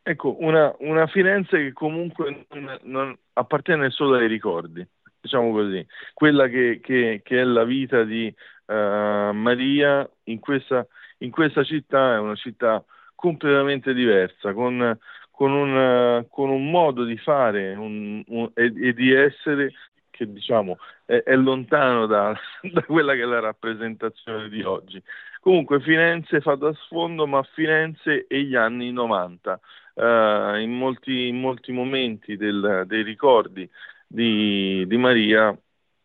Ecco, 0.02 0.36
una, 0.40 0.74
una, 0.78 1.06
Firenze 1.08 1.58
che 1.58 1.72
comunque 1.72 2.46
non, 2.50 2.78
non, 2.82 3.18
appartiene 3.34 3.90
solo 3.90 4.16
ai 4.16 4.28
ricordi, 4.28 4.86
diciamo 5.20 5.52
così, 5.52 5.86
quella 6.14 6.48
che, 6.48 6.80
che, 6.82 7.20
che 7.22 7.40
è 7.40 7.44
la 7.44 7.64
vita 7.64 8.04
di 8.04 8.32
uh, 8.66 9.32
Maria 9.32 10.08
in 10.24 10.40
questa, 10.40 10.86
in 11.18 11.30
questa, 11.30 11.62
città 11.64 12.14
è 12.14 12.18
una 12.18 12.36
città 12.36 12.82
completamente 13.14 13.92
diversa, 13.92 14.52
con, 14.52 14.98
con, 15.30 15.52
un, 15.52 16.26
con 16.30 16.50
un, 16.50 16.70
modo 16.70 17.04
di 17.04 17.18
fare 17.18 17.74
un, 17.74 18.22
un, 18.26 18.50
e, 18.54 18.72
e, 18.74 18.94
di 18.94 19.12
essere 19.12 19.72
che 20.10 20.30
diciamo 20.30 20.78
è, 21.04 21.22
è 21.22 21.36
lontano 21.36 22.06
da, 22.06 22.34
da, 22.72 22.82
quella 22.82 23.14
che 23.14 23.22
è 23.22 23.26
la 23.26 23.40
rappresentazione 23.40 24.48
di 24.48 24.62
oggi. 24.62 25.02
Comunque 25.40 25.80
Firenze 25.80 26.40
fa 26.40 26.54
da 26.54 26.72
sfondo, 26.74 27.26
ma 27.26 27.42
Firenze 27.42 28.26
e 28.26 28.42
gli 28.42 28.54
anni 28.54 28.92
90, 28.92 29.60
uh, 29.94 30.00
eh, 30.02 30.60
in, 30.60 30.72
molti, 30.72 31.28
in, 31.28 31.40
molti, 31.40 31.72
momenti 31.72 32.36
del, 32.36 32.84
dei 32.86 33.02
ricordi 33.02 33.68
di, 34.12 34.84
di, 34.88 34.96
Maria 34.96 35.56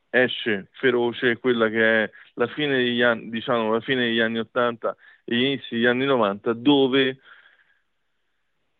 esce 0.10 0.68
feroce 0.74 1.39
quella 1.39 1.70
che 1.70 2.04
è 2.04 2.12
la 2.36 2.48
fine 2.48 2.78
degli 2.78 3.02
anni, 3.02 3.30
diciamo, 3.30 3.74
la 3.74 3.80
fine 3.82 4.04
degli 4.06 4.20
anni 4.20 4.38
80 4.39 4.96
e 5.26 5.36
gli 5.36 5.44
inizi 5.44 5.76
degli 5.76 5.86
anni 5.88 6.06
90, 6.06 6.54
dove 6.54 7.18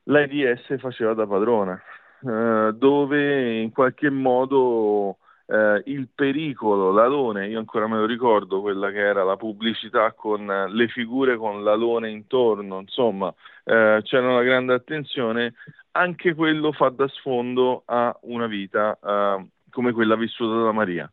l'AIDS 0.04 0.78
faceva 0.78 1.16
da 1.16 1.26
padrona, 1.26 1.82
uh, 2.22 2.72
dove 2.72 3.62
in 3.62 3.72
qualche 3.72 4.12
modo 4.12 5.18
eh, 5.48 5.82
il 5.86 6.10
pericolo, 6.14 6.92
l'alone, 6.92 7.48
io 7.48 7.60
ancora 7.60 7.88
me 7.88 7.98
lo 7.98 8.06
ricordo, 8.06 8.62
quella 8.62 8.90
che 8.92 9.00
era 9.00 9.24
la 9.24 9.38
pubblicità 9.38 10.14
con 10.14 10.46
le 10.46 10.88
figure 10.88 11.38
con 11.38 11.64
l'alone 11.64 12.10
intorno, 12.10 12.80
insomma, 12.80 13.34
eh, 13.64 14.02
c'era 14.04 14.30
una 14.30 14.44
grande 14.44 14.74
attenzione, 14.74 15.54
anche 15.92 16.34
quello 16.34 16.72
fa 16.72 16.90
da 16.90 17.08
sfondo 17.08 17.84
a 17.86 18.18
una 18.24 18.48
vita 18.48 18.98
eh, 19.02 19.48
come 19.70 19.92
quella 19.92 20.16
vissuta 20.16 20.64
da 20.64 20.72
Maria. 20.72 21.12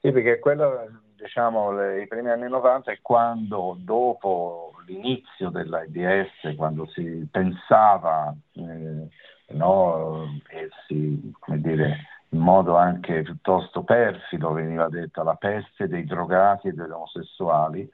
Sì, 0.00 0.12
perché 0.12 0.38
quello, 0.38 1.00
diciamo, 1.16 1.72
le, 1.72 2.02
i 2.02 2.06
primi 2.06 2.28
anni 2.28 2.48
90 2.48 2.92
è 2.92 2.98
quando, 3.00 3.76
dopo 3.78 4.74
l'inizio 4.86 5.48
dell'AIDS, 5.48 6.54
quando 6.56 6.86
si 6.88 7.26
pensava, 7.30 8.34
eh, 8.52 9.08
no, 9.54 10.38
e 10.48 10.68
si, 10.86 11.32
come 11.38 11.60
dire, 11.60 11.96
in 12.34 12.40
modo 12.40 12.76
anche 12.76 13.22
piuttosto 13.22 13.84
perfido 13.84 14.52
veniva 14.52 14.88
detta 14.88 15.22
la 15.22 15.36
peste 15.36 15.86
dei 15.86 16.04
drogati 16.04 16.68
e 16.68 16.72
degli 16.72 16.90
omosessuali, 16.90 17.88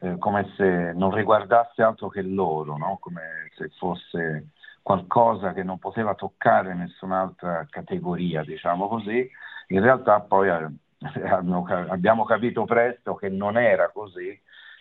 eh, 0.00 0.18
come 0.18 0.52
se 0.56 0.92
non 0.94 1.14
riguardasse 1.14 1.82
altro 1.82 2.08
che 2.08 2.22
loro, 2.22 2.76
no? 2.76 2.98
come 3.00 3.50
se 3.56 3.70
fosse 3.78 4.48
qualcosa 4.82 5.52
che 5.52 5.62
non 5.62 5.78
poteva 5.78 6.14
toccare 6.14 6.74
nessun'altra 6.74 7.66
categoria, 7.70 8.42
diciamo 8.42 8.88
così. 8.88 9.30
In 9.68 9.80
realtà 9.80 10.20
poi 10.20 10.48
eh, 10.48 10.68
abbiamo 11.88 12.24
capito 12.24 12.64
presto 12.64 13.14
che 13.14 13.28
non 13.28 13.56
era 13.56 13.90
così 13.90 14.38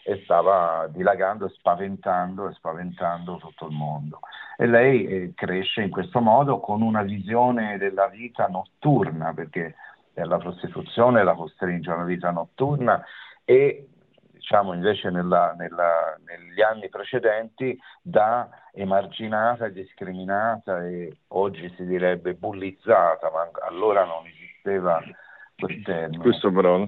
e 0.07 0.21
stava 0.23 0.87
dilagando 0.87 1.47
e 1.47 1.49
spaventando 1.49 2.47
e 2.47 2.53
spaventando 2.53 3.35
tutto 3.35 3.67
il 3.67 3.75
mondo. 3.75 4.21
E 4.55 4.65
lei 4.65 5.05
eh, 5.05 5.33
cresce 5.35 5.81
in 5.81 5.89
questo 5.89 6.21
modo 6.21 6.61
con 6.61 6.81
una 6.81 7.01
visione 7.01 7.77
della 7.77 8.07
vita 8.07 8.47
notturna, 8.47 9.33
perché 9.33 9.75
la 10.13 10.37
prostituzione 10.37 11.25
la 11.25 11.33
costringe 11.33 11.91
a 11.91 11.95
una 11.95 12.05
vita 12.05 12.31
notturna 12.31 13.03
e 13.43 13.89
diciamo 14.31 14.71
invece 14.73 15.09
nella, 15.09 15.53
nella, 15.57 16.17
negli 16.25 16.61
anni 16.61 16.87
precedenti 16.87 17.77
da 18.01 18.47
emarginata, 18.71 19.67
discriminata 19.67 20.85
e 20.85 21.17
oggi 21.27 21.69
si 21.75 21.85
direbbe 21.85 22.33
bullizzata, 22.33 23.29
ma 23.29 23.49
allora 23.67 24.05
non 24.05 24.25
esisteva 24.25 25.01
quel 25.57 25.81
termine. 25.83 26.23
Questo 26.23 26.49
però. 26.49 26.87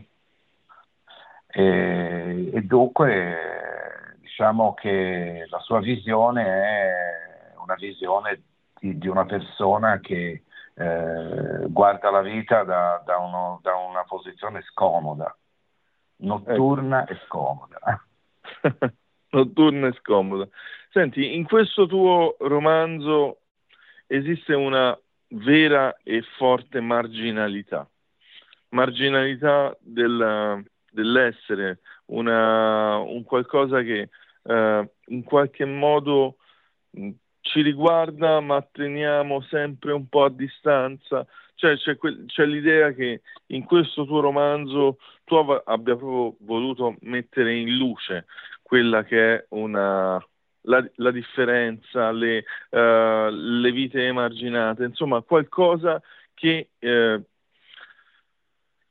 E, 1.52 2.52
e 2.54 2.62
dunque 2.62 4.18
diciamo 4.20 4.74
che 4.76 5.46
la 5.50 5.60
sua 5.60 5.80
visione 5.80 6.46
è 6.46 7.54
una 7.58 7.76
visione 7.76 8.42
di, 8.80 8.98
di 8.98 9.08
una 9.08 9.26
persona 9.26 10.00
che 10.00 10.44
eh, 10.76 11.66
guarda 11.68 12.10
la 12.10 12.22
vita 12.22 12.64
da, 12.64 13.02
da, 13.06 13.18
uno, 13.18 13.60
da, 13.62 13.76
una 13.76 14.04
posizione 14.04 14.62
scomoda, 14.62 15.36
notturna 16.18 17.02
ecco. 17.02 17.12
e 17.12 17.20
scomoda. 17.26 18.06
notturna 19.32 19.88
e 19.88 19.94
scomoda. 19.94 20.48
Senti, 20.92 21.36
in 21.36 21.46
questo 21.46 21.86
tuo 21.86 22.38
romanzo 22.40 23.40
esiste 24.08 24.54
una 24.54 24.98
vera 25.30 25.98
e 26.02 26.24
forte 26.38 26.80
marginalità, 26.80 27.88
marginalità 28.70 29.76
del, 29.82 30.64
dell'essere, 30.92 31.80
una, 32.08 32.98
un 32.98 33.24
qualcosa 33.24 33.82
che 33.82 34.10
eh, 34.44 34.90
in 35.08 35.24
qualche 35.24 35.66
modo 35.66 36.38
mh, 36.92 37.10
ci 37.42 37.62
riguarda 37.62 38.40
ma 38.42 38.62
teniamo 38.62 39.42
sempre 39.42 39.92
un 39.92 40.08
po' 40.08 40.24
a 40.26 40.30
distanza. 40.30 41.26
Cioè, 41.56 41.76
c'è, 41.76 41.98
que- 41.98 42.26
c'è, 42.26 42.46
l'idea 42.46 42.92
che 42.92 43.22
in 43.48 43.66
questo 43.66 44.06
tuo 44.06 44.22
romanzo 44.22 44.98
tu 45.26 45.36
av- 45.36 45.64
abbia 45.66 45.96
proprio 45.96 46.38
voluto 46.46 46.96
mettere 47.02 47.54
in 47.56 47.76
luce 47.76 48.26
quella 48.62 49.04
che 49.04 49.36
è 49.36 49.46
una, 49.50 50.24
la, 50.62 50.90
la, 50.96 51.12
differenza, 51.12 52.12
le, 52.12 52.46
uh, 52.70 53.30
le, 53.30 53.72
vite 53.72 54.06
emarginate, 54.06 54.86
insomma 54.86 55.22
qualcosa 55.22 56.02
che 56.34 56.70
uh, 56.80 57.22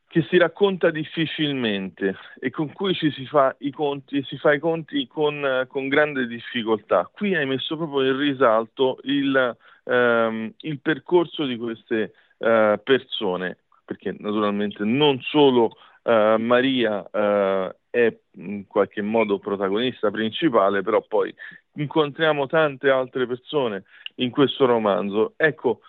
che 0.08 0.22
si 0.30 0.38
racconta 0.38 0.90
difficilmente 0.90 2.16
e 2.40 2.50
con 2.50 2.72
cui 2.72 2.94
ci 2.94 3.10
si 3.10 3.26
fa 3.26 3.54
i 3.58 3.70
conti, 3.70 4.24
si 4.24 4.38
fa 4.38 4.54
i 4.54 4.58
conti 4.58 5.06
con, 5.06 5.66
con 5.68 5.88
grande 5.88 6.26
difficoltà. 6.26 7.08
Qui 7.12 7.36
hai 7.36 7.44
messo 7.44 7.76
proprio 7.76 8.10
in 8.10 8.16
risalto 8.16 8.98
il, 9.02 9.56
ehm, 9.84 10.54
il 10.60 10.80
percorso 10.80 11.44
di 11.44 11.58
queste 11.58 12.14
eh, 12.38 12.80
persone, 12.82 13.58
perché 13.84 14.16
naturalmente 14.18 14.82
non 14.82 15.20
solo 15.20 15.76
eh, 16.02 16.36
Maria 16.38 17.06
eh, 17.10 17.76
è 17.90 18.16
in 18.36 18.66
qualche 18.66 19.02
modo 19.02 19.38
protagonista 19.38 20.10
principale, 20.10 20.80
però 20.80 21.04
poi 21.06 21.34
incontriamo 21.74 22.46
tante 22.46 22.88
altre 22.88 23.26
persone 23.26 23.84
in 24.16 24.30
questo 24.30 24.64
romanzo. 24.64 25.34
Ecco, 25.36 25.80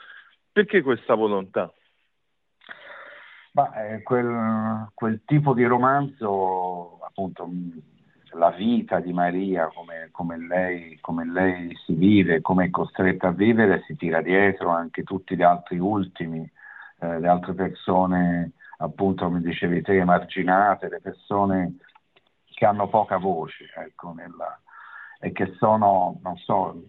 perché 0.52 0.82
questa 0.82 1.14
volontà? 1.14 1.74
Ma, 3.54 3.74
eh, 3.84 4.04
quel, 4.04 4.90
quel, 4.94 5.22
tipo 5.26 5.54
di 5.54 5.64
romanzo, 5.66 7.00
appunto, 7.04 7.50
la 8.34 8.52
vita 8.52 9.00
di 9.00 9.12
Maria, 9.12 9.68
come, 9.74 10.10
come, 10.12 10.38
lei, 10.38 10.98
come, 11.02 11.26
lei, 11.26 11.76
si 11.86 11.94
vive, 11.94 12.42
come 12.42 12.66
è 12.66 12.70
costretta 12.70 13.30
a 13.30 13.32
vivere, 13.32 13.84
si 13.88 13.96
tira 13.96 14.22
dietro 14.22 14.70
anche 14.70 15.04
tutti 15.04 15.36
gli 15.36 15.42
altri 15.42 15.80
ultimi, 15.80 16.50
eh, 17.00 17.20
le 17.20 17.28
altre 17.28 17.54
persone, 17.54 18.52
appunto, 18.78 19.26
come 19.26 19.42
dicevi 19.42 19.82
te, 19.82 19.98
emarginate, 19.98 20.90
le 20.90 21.00
persone 21.02 21.78
che 22.46 22.66
hanno 22.66 22.88
poca 22.88 23.18
voce, 23.18 23.66
ecco, 23.76 24.14
nella, 24.14 24.60
e 25.20 25.32
che 25.32 25.54
sono, 25.58 26.20
non 26.22 26.38
so, 26.38 26.84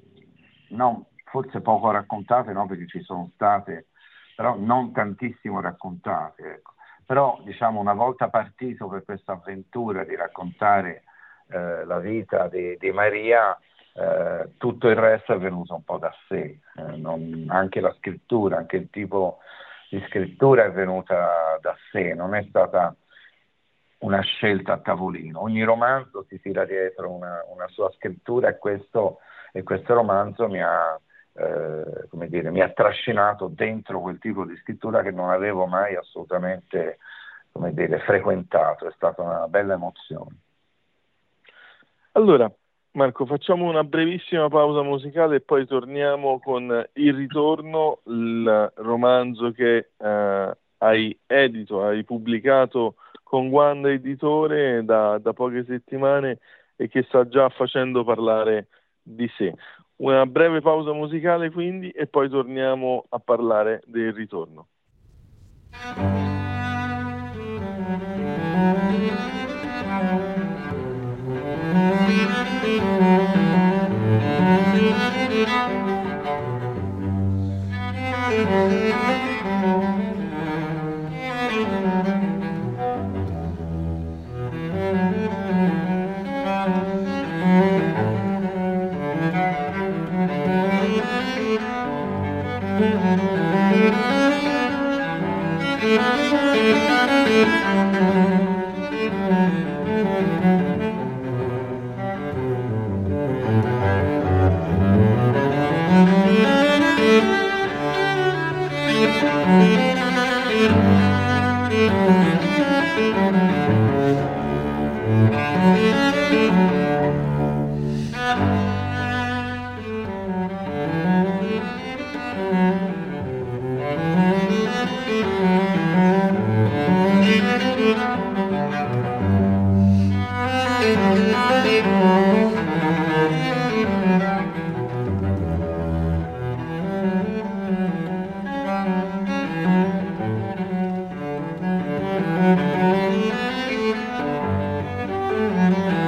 non, 0.70 1.05
forse 1.25 1.61
poco 1.61 1.90
raccontate, 1.90 2.53
no, 2.53 2.66
perché 2.66 2.87
ci 2.87 3.01
sono 3.03 3.31
state, 3.35 3.87
però 4.40 4.57
non 4.57 4.90
tantissimo 4.90 5.61
raccontate. 5.61 6.50
Ecco. 6.50 6.72
Però, 7.05 7.42
diciamo, 7.44 7.79
una 7.79 7.92
volta 7.92 8.31
partito 8.31 8.88
per 8.88 9.05
questa 9.05 9.33
avventura 9.33 10.03
di 10.03 10.16
raccontare 10.16 11.03
eh, 11.48 11.85
la 11.85 11.98
vita 11.98 12.48
di, 12.48 12.74
di 12.79 12.90
Maria, 12.90 13.55
eh, 13.92 14.53
tutto 14.57 14.88
il 14.88 14.96
resto 14.96 15.35
è 15.35 15.38
venuto 15.38 15.74
un 15.74 15.85
po' 15.85 15.98
da 15.98 16.11
sé, 16.26 16.59
eh, 16.74 16.96
non, 16.96 17.48
anche 17.50 17.81
la 17.81 17.94
scrittura, 17.98 18.57
anche 18.57 18.76
il 18.76 18.88
tipo 18.88 19.40
di 19.90 20.03
scrittura 20.09 20.64
è 20.64 20.72
venuta 20.72 21.59
da 21.61 21.76
sé, 21.92 22.14
non 22.14 22.35
è 22.35 22.42
stata 22.48 22.96
una 23.98 24.22
scelta 24.22 24.72
a 24.72 24.79
tavolino. 24.79 25.42
Ogni 25.42 25.64
romanzo 25.64 26.24
si 26.31 26.40
tira 26.40 26.64
dietro 26.64 27.11
una, 27.11 27.44
una 27.55 27.68
sua 27.68 27.90
scrittura 27.90 28.48
e 28.48 28.57
questo, 28.57 29.18
e 29.53 29.62
questo 29.62 29.92
romanzo 29.92 30.48
mi 30.48 30.62
ha, 30.62 30.98
eh, 31.40 32.09
come 32.09 32.29
dire, 32.29 32.50
mi 32.50 32.61
ha 32.61 32.68
trascinato 32.70 33.48
dentro 33.48 34.00
quel 34.00 34.18
tipo 34.18 34.44
di 34.44 34.57
scrittura 34.57 35.03
che 35.03 35.11
non 35.11 35.31
avevo 35.31 35.66
mai 35.66 35.96
assolutamente 35.96 36.98
come 37.53 37.72
dire, 37.72 37.98
frequentato, 38.00 38.87
è 38.87 38.92
stata 38.94 39.22
una 39.22 39.46
bella 39.48 39.74
emozione. 39.74 40.37
Allora, 42.12 42.50
Marco, 42.92 43.24
facciamo 43.26 43.68
una 43.68 43.85
brevissima 43.85 44.48
pausa 44.48 44.83
musicale 44.83 45.37
e 45.37 45.40
poi 45.40 45.66
torniamo 45.66 46.40
con 46.40 46.88
Il 46.94 47.14
ritorno, 47.14 48.00
il 48.07 48.72
romanzo 48.76 49.53
che 49.53 49.90
eh, 49.96 50.57
hai 50.79 51.18
edito, 51.26 51.85
hai 51.85 52.05
pubblicato 52.05 52.96
con 53.22 53.48
Wanda 53.48 53.90
Editore 53.90 54.85
da, 54.85 55.18
da 55.18 55.33
poche 55.33 55.64
settimane 55.64 56.38
e 56.74 56.88
che 56.88 57.05
sta 57.05 57.29
già 57.29 57.48
facendo 57.50 58.03
parlare 58.03 58.66
di 59.03 59.31
sé. 59.37 59.55
Una 60.01 60.25
breve 60.25 60.63
pausa 60.63 60.93
musicale 60.95 61.51
quindi 61.51 61.91
e 61.91 62.07
poi 62.07 62.31
torniamo 62.31 63.05
a 63.11 63.19
parlare 63.19 63.83
del 63.85 64.15
ritorno. 64.15 64.67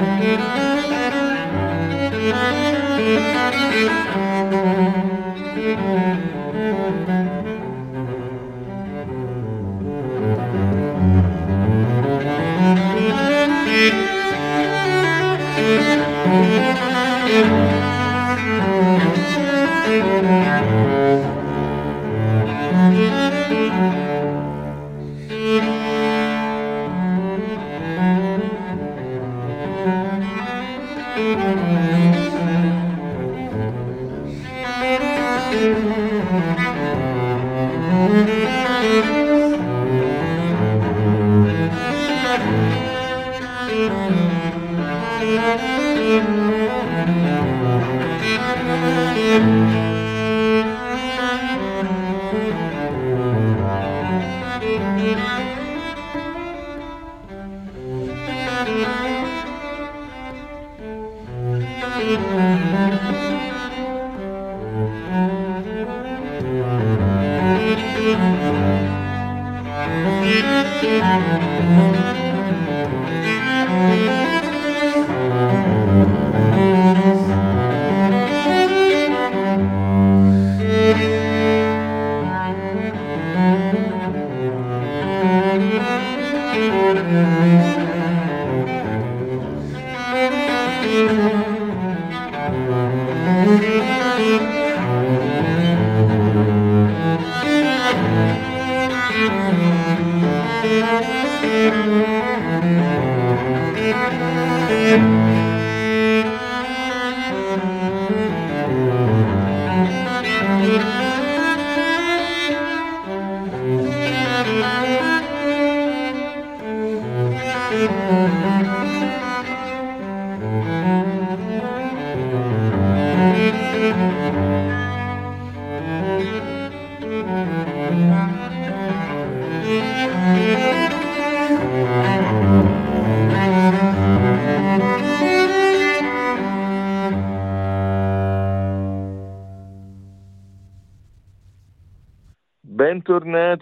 Thank 0.05 0.23
you. 5.07 5.12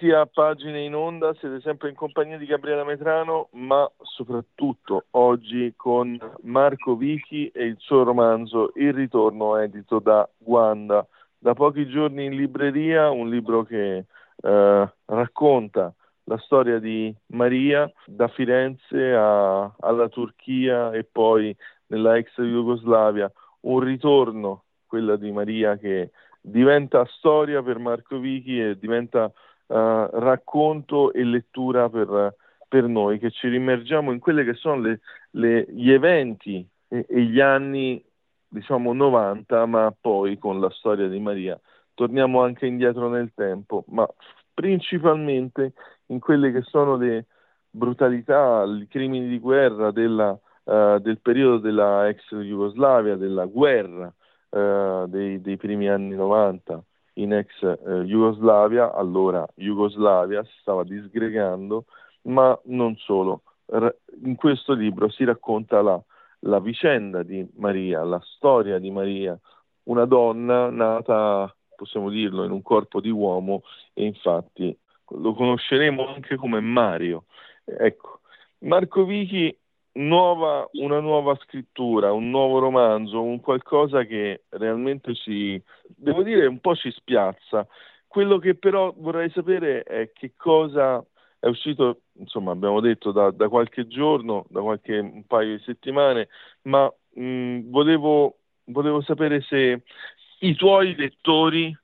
Bentornati 0.02 0.12
a 0.12 0.26
Pagine 0.26 0.82
in 0.82 0.96
Onda, 0.96 1.32
siete 1.36 1.62
sempre 1.62 1.90
in 1.90 1.96
compagnia 1.96 2.40
di 2.40 2.48
Gabriele 2.48 2.84
Metrano, 2.84 3.50
ma 3.52 3.88
soprattutto 4.02 5.06
oggi 5.12 5.74
con 5.76 6.18
Marco 6.42 6.96
Vichi 6.96 7.50
e 7.50 7.66
il 7.66 7.76
suo 7.78 8.02
romanzo 8.02 8.72
Il 8.76 8.94
ritorno 8.94 9.58
edito 9.58 10.00
da 10.00 10.28
Wanda. 10.40 11.06
Da 11.38 11.54
pochi 11.54 11.88
giorni 11.88 12.26
in 12.26 12.36
libreria, 12.36 13.12
un 13.12 13.30
libro 13.30 13.64
che 13.64 14.06
eh, 14.42 14.94
racconta 15.06 15.94
la 16.24 16.38
storia 16.40 16.80
di 16.80 17.14
Maria 17.28 17.92
da 18.06 18.28
Firenze 18.28 19.14
a, 19.14 19.72
alla 19.82 20.10
Turchia 20.10 20.92
e 20.94 21.04
poi 21.04 21.56
nella 21.88 22.18
ex 22.18 22.42
Jugoslavia, 22.42 23.32
un 23.62 23.80
ritorno, 23.82 24.64
quella 24.88 25.16
di 25.16 25.32
Maria 25.32 25.78
che 25.78 26.10
diventa 26.42 27.06
storia 27.18 27.62
per 27.62 27.78
Marco 27.78 28.18
Vichi 28.18 28.60
e 28.60 28.80
diventa 28.80 29.32
uh, 29.71 30.19
racconto 30.19 31.13
e 31.13 31.23
lettura 31.23 31.89
per, 31.89 32.36
per, 32.67 32.88
noi, 32.88 33.19
che 33.19 33.31
ci 33.31 33.47
rimergiamo 33.47 34.12
in 34.12 34.19
quelli 34.19 34.43
che 34.43 34.53
sono 34.53 34.81
le, 34.81 34.99
le, 35.31 35.65
gli 35.69 35.91
eventi 35.91 36.67
e, 36.88 37.05
e, 37.07 37.21
gli 37.21 37.39
anni, 37.39 38.03
diciamo, 38.47 38.93
90, 38.93 39.65
ma 39.65 39.93
poi 39.99 40.38
con 40.38 40.60
la 40.60 40.69
storia 40.71 41.07
di 41.07 41.19
Maria 41.19 41.60
torniamo 41.93 42.41
anche 42.41 42.65
indietro 42.65 43.10
nel 43.10 43.31
tempo, 43.34 43.84
ma 43.88 44.07
principalmente 44.53 45.73
in 46.07 46.19
quelle 46.19 46.51
che 46.51 46.62
sono 46.63 46.95
le 46.97 47.27
brutalità, 47.69 48.63
i 48.65 48.88
crimini 48.88 49.27
di 49.27 49.39
guerra 49.39 49.91
della, 49.91 50.38
uh, 50.63 50.97
del 50.99 51.19
periodo 51.21 51.57
della 51.60 52.07
ex 52.10 52.36
Jugoslavia, 52.36 53.15
della 53.15 53.45
guerra 53.45 54.13
eh, 54.53 55.05
dei, 55.07 55.41
dei, 55.41 55.55
primi 55.55 55.88
anni 55.88 56.13
90 56.13 56.84
in 57.13 57.34
ex 57.34 57.50
eh, 57.62 58.04
Jugoslavia, 58.04 58.93
allora 58.93 59.45
Jugoslavia 59.56 60.43
si 60.43 60.54
stava 60.62 60.84
disgregando, 60.84 61.86
ma 62.24 62.58
non 62.65 62.95
solo. 62.97 63.43
in 64.24 64.36
questo 64.36 64.74
libro 64.74 65.10
si 65.10 65.24
racconta 65.24 65.82
la, 65.82 66.02
la 66.39 66.60
vicenda 66.60 67.24
di 67.24 67.47
Maria, 67.56 68.04
la 68.04 68.21
storia 68.24 68.80
di 68.80 68.91
Maria, 68.91 69.38
una 69.84 70.06
donna 70.06 70.69
nata, 70.69 71.54
possiamo 71.76 72.10
dirlo, 72.10 72.43
in 72.43 72.52
un 72.52 72.62
corpo 72.62 73.00
di 73.02 73.10
uomo 73.10 73.63
e 73.93 74.06
infatti 74.06 74.78
lo 75.08 75.34
conosceremo 75.34 76.08
anche 76.08 76.36
come 76.36 76.60
Mario. 76.60 77.26
Ecco, 77.63 78.21
Marco 78.60 79.06
Vichi 79.06 79.56
nuova, 79.93 80.67
una 80.73 80.99
nuova 80.99 81.36
scrittura, 81.43 82.12
un 82.13 82.30
nuovo 82.30 82.60
romanzo, 82.60 83.21
un 83.21 83.39
qualcosa 83.39 84.04
che 84.06 84.43
realmente 84.49 85.13
ci, 85.15 85.62
devo 85.88 86.23
dire, 86.23 86.45
un 86.45 86.60
po' 86.60 86.75
ci 86.75 86.91
spiazza. 86.91 87.67
Quello 88.08 88.38
che 88.38 88.56
però 88.56 88.93
vorrei 88.97 89.30
sapere 89.32 89.84
è 89.84 90.12
che 90.13 90.34
cosa 90.36 91.04
è 91.39 91.47
uscito, 91.47 92.01
insomma, 92.13 92.51
abbiamo 92.51 92.80
detto 92.80 93.12
da, 93.12 93.32
da 93.32 93.49
qualche 93.49 93.88
giorno, 93.88 94.45
da 94.49 94.62
qualche 94.62 95.23
paio 95.27 95.58
di 95.58 95.63
settimane, 95.63 96.27
ma 96.63 96.91
mh, 97.13 97.69
volevo, 97.69 98.38
volevo 98.65 99.01
sapere 99.01 99.41
se 99.41 99.84
i 100.39 100.56
tuoi 100.56 100.95
lettori 100.95 101.75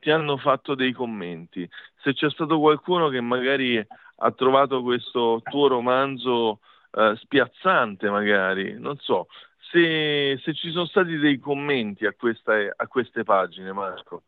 ti 0.00 0.10
hanno 0.10 0.36
fatto 0.36 0.74
dei 0.74 0.92
commenti, 0.92 1.68
se 2.02 2.12
c'è 2.12 2.28
stato 2.30 2.58
qualcuno 2.58 3.08
che 3.08 3.20
magari 3.20 3.84
ha 4.16 4.30
trovato 4.32 4.82
questo 4.82 5.40
tuo 5.44 5.68
romanzo 5.68 6.60
eh, 6.96 7.16
spiazzante 7.16 8.08
magari, 8.08 8.78
non 8.78 8.96
so, 8.98 9.26
se, 9.70 10.38
se, 10.42 10.54
ci 10.54 10.70
sono 10.70 10.86
stati 10.86 11.16
dei 11.16 11.38
commenti 11.38 12.06
a, 12.06 12.14
questa, 12.16 12.54
a 12.76 12.86
queste 12.86 13.24
pagine, 13.24 13.72
Marco. 13.72 14.22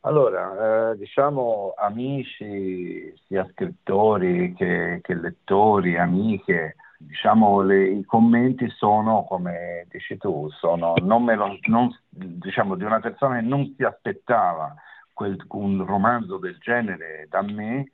Allora, 0.00 0.92
eh, 0.92 0.96
diciamo 0.96 1.74
amici, 1.76 3.14
sia 3.26 3.46
scrittori 3.52 4.54
che, 4.54 5.00
che 5.02 5.14
lettori, 5.14 5.98
amiche, 5.98 6.76
diciamo 6.96 7.60
le, 7.60 7.88
i 7.90 8.04
commenti 8.04 8.68
sono, 8.70 9.24
come 9.24 9.86
dici 9.90 10.16
tu, 10.16 10.48
sono 10.58 10.94
non 11.02 11.24
lo, 11.24 11.58
non, 11.68 11.94
diciamo, 12.08 12.76
di 12.76 12.84
una 12.84 13.00
persona 13.00 13.40
che 13.40 13.46
non 13.46 13.74
si 13.76 13.84
aspettava 13.84 14.74
quel, 15.12 15.36
un 15.48 15.84
romanzo 15.84 16.38
del 16.38 16.56
genere 16.60 17.26
da 17.28 17.42
me, 17.42 17.90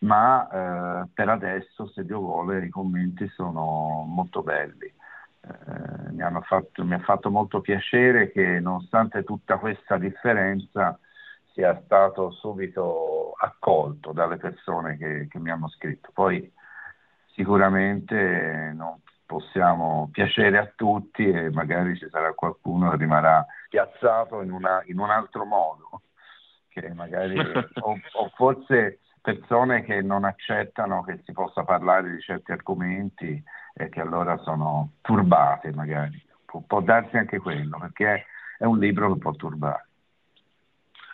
ma 0.00 1.02
eh, 1.02 1.08
per 1.12 1.28
adesso, 1.28 1.88
se 1.88 2.04
Dio 2.04 2.20
vuole, 2.20 2.64
i 2.64 2.68
commenti 2.68 3.28
sono 3.28 4.04
molto 4.06 4.42
belli. 4.42 4.92
Eh, 5.40 6.12
mi, 6.12 6.40
fatto, 6.42 6.84
mi 6.84 6.94
ha 6.94 6.98
fatto 7.00 7.30
molto 7.30 7.60
piacere 7.60 8.30
che 8.30 8.60
nonostante 8.60 9.22
tutta 9.24 9.58
questa 9.58 9.96
differenza 9.96 10.98
sia 11.52 11.80
stato 11.84 12.32
subito 12.32 13.32
accolto 13.38 14.12
dalle 14.12 14.36
persone 14.36 14.96
che, 14.98 15.28
che 15.30 15.38
mi 15.38 15.50
hanno 15.50 15.68
scritto. 15.68 16.10
Poi 16.12 16.52
sicuramente 17.32 18.72
non 18.74 19.00
possiamo 19.24 20.08
piacere 20.12 20.58
a 20.58 20.70
tutti 20.74 21.28
e 21.28 21.50
magari 21.50 21.96
ci 21.96 22.08
sarà 22.10 22.32
qualcuno 22.32 22.90
che 22.90 22.96
rimarrà 22.96 23.44
piazzato 23.68 24.42
in, 24.42 24.52
una, 24.52 24.82
in 24.86 24.98
un 24.98 25.10
altro 25.10 25.44
modo, 25.44 26.02
che 26.68 26.92
magari, 26.94 27.38
o, 27.80 27.98
o 28.12 28.30
forse 28.34 29.00
persone 29.26 29.82
che 29.82 30.02
non 30.02 30.22
accettano 30.22 31.02
che 31.02 31.18
si 31.24 31.32
possa 31.32 31.64
parlare 31.64 32.12
di 32.12 32.20
certi 32.20 32.52
argomenti 32.52 33.42
e 33.74 33.88
che 33.88 34.00
allora 34.00 34.36
sono 34.38 34.92
turbate 35.00 35.72
magari. 35.72 36.22
Pu- 36.44 36.64
può 36.64 36.80
darsi 36.80 37.16
anche 37.16 37.40
quello, 37.40 37.76
perché 37.80 38.26
è 38.56 38.64
un 38.64 38.78
libro 38.78 39.12
che 39.12 39.18
può 39.18 39.32
turbare. 39.32 39.88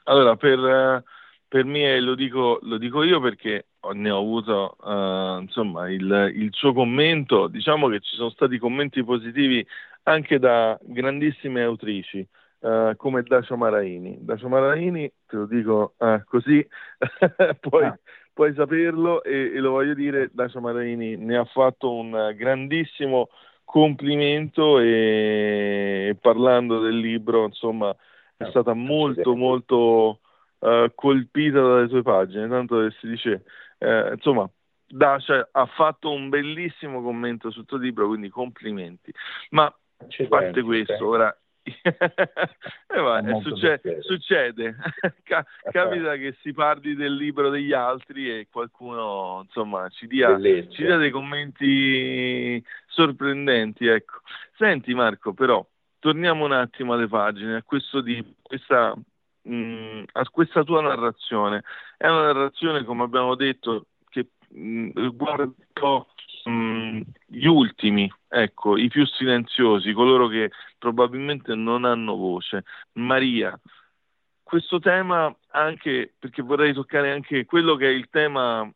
Allora, 0.05 0.37
per, 0.37 1.03
per 1.49 1.65
me 1.65 2.01
lo 2.01 2.15
dico, 2.15 2.59
lo 2.61 2.77
dico, 2.77 3.03
io 3.03 3.19
perché 3.19 3.69
ne 3.95 4.11
ho 4.11 4.19
avuto 4.19 4.77
uh, 4.81 5.41
insomma, 5.41 5.91
il, 5.91 6.33
il 6.35 6.51
suo 6.53 6.75
commento, 6.75 7.47
diciamo 7.47 7.89
che 7.89 8.01
ci 8.01 8.15
sono 8.17 8.29
stati 8.29 8.59
commenti 8.59 9.03
positivi 9.03 9.67
anche 10.03 10.39
da 10.39 10.79
grandissime 10.83 11.63
autrici. 11.63 12.29
Uh, 12.63 12.95
come 12.97 13.25
Dacio 13.25 13.57
Maraini. 13.57 14.19
Dacio 14.21 14.49
Maraini, 14.49 15.13
te 15.27 15.35
lo 15.35 15.47
dico 15.47 15.95
uh, 15.99 16.23
così, 16.27 16.65
puoi, 17.59 17.85
ah. 17.87 17.99
puoi, 18.33 18.55
saperlo 18.55 19.25
e, 19.25 19.51
e, 19.53 19.59
lo 19.59 19.73
voglio 19.73 19.95
dire, 19.95 20.31
Dacio 20.33 20.61
Maraini 20.61 21.17
ne 21.17 21.39
ha 21.39 21.45
fatto 21.45 21.93
un 21.93 22.33
grandissimo 22.37 23.31
complimento 23.65 24.79
e, 24.79 26.17
parlando 26.21 26.79
del 26.79 26.99
libro, 27.01 27.47
insomma, 27.47 27.91
è 28.37 28.45
ah, 28.45 28.51
stata 28.51 28.75
molto, 28.75 29.35
molto 29.35 30.21
uh, 30.61 30.93
colpita 30.95 31.61
dalle 31.61 31.89
tue 31.89 32.03
pagine, 32.03 32.47
tanto 32.47 32.79
che 32.79 32.95
si 33.01 33.09
dice, 33.09 33.43
insomma, 34.15 34.49
Dacia 34.87 35.49
ha 35.51 35.67
fatto 35.67 36.13
un 36.13 36.29
bellissimo 36.29 37.03
commento 37.03 37.51
sul 37.51 37.65
tuo 37.65 37.79
libro, 37.79 38.07
quindi 38.07 38.29
complimenti. 38.29 39.13
Ma 39.51 39.65
a 39.65 40.27
parte 40.29 40.63
questo, 40.63 41.09
ora 41.09 41.37
eh, 41.65 43.01
va, 43.01 43.23
succede, 43.41 44.03
succede. 44.03 44.77
Ca- 45.23 45.47
capita 45.71 46.17
che 46.17 46.37
si 46.41 46.53
parli 46.53 46.95
del 46.95 47.15
libro 47.15 47.51
degli 47.51 47.73
altri 47.73 48.29
e 48.31 48.49
qualcuno 48.51 49.43
insomma 49.45 49.89
ci 49.91 50.07
dia, 50.07 50.37
ci 50.41 50.83
dia 50.83 50.97
dei 50.97 51.11
commenti 51.11 52.63
sorprendenti 52.87 53.87
ecco. 53.87 54.21
senti 54.57 54.93
Marco 54.93 55.35
però 55.35 55.65
torniamo 56.01 56.45
un 56.45 56.53
attimo 56.53 56.95
alle 56.95 57.07
pagine 57.07 57.57
a 57.57 57.63
questo 57.63 58.01
di 58.01 58.35
questa 58.43 58.95
mh, 59.43 59.55
mm, 59.55 60.03
a 60.13 60.29
questa 60.31 60.65
tua 60.65 60.83
narrazione 60.83 61.63
è 61.97 62.09
una 62.09 62.33
narrazione 62.33 62.83
come 62.83 63.05
abbiamo 63.05 63.37
detto 63.37 63.87
che 64.09 64.31
mh, 64.49 64.91
riguarda 64.95 65.49
Gli 66.45 67.47
ultimi, 67.47 68.13
ecco, 68.29 68.77
i 68.77 68.89
più 68.89 69.07
silenziosi, 69.07 69.93
coloro 69.93 70.29
che 70.29 70.51
probabilmente 70.79 71.55
non 71.55 71.85
hanno 71.85 72.17
voce. 72.17 72.65
Maria, 72.95 73.59
questo 74.43 74.81
tema 74.81 75.35
anche 75.51 76.15
perché 76.19 76.43
vorrei 76.43 76.73
toccare 76.73 77.13
anche 77.13 77.45
quello 77.45 77.77
che 77.77 77.87
è 77.87 77.93
il 77.93 78.09
tema 78.11 78.71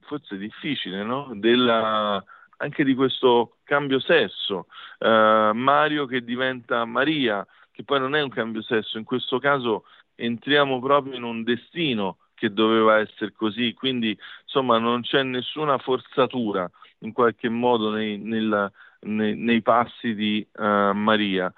forse 0.00 0.36
difficile, 0.36 1.02
no? 1.02 1.30
Della, 1.34 2.22
anche 2.58 2.84
di 2.84 2.94
questo 2.94 3.58
cambio 3.64 4.00
sesso. 4.00 4.66
Uh, 4.98 5.52
Mario 5.54 6.06
che 6.06 6.24
diventa 6.24 6.84
Maria, 6.84 7.46
che 7.70 7.84
poi 7.84 8.00
non 8.00 8.14
è 8.14 8.20
un 8.20 8.30
cambio 8.30 8.62
sesso, 8.62 8.98
in 8.98 9.04
questo 9.04 9.38
caso 9.38 9.84
entriamo 10.14 10.80
proprio 10.80 11.14
in 11.14 11.22
un 11.22 11.44
destino 11.44 12.18
che 12.34 12.52
doveva 12.52 12.98
essere 12.98 13.32
così, 13.32 13.74
quindi 13.74 14.16
insomma 14.42 14.78
non 14.78 15.02
c'è 15.02 15.22
nessuna 15.22 15.78
forzatura 15.78 16.70
in 17.00 17.12
qualche 17.12 17.48
modo 17.48 17.90
nei, 17.90 18.18
nella, 18.18 18.70
nei, 19.00 19.36
nei 19.36 19.62
passi 19.62 20.14
di 20.14 20.46
uh, 20.54 20.92
Maria. 20.92 21.52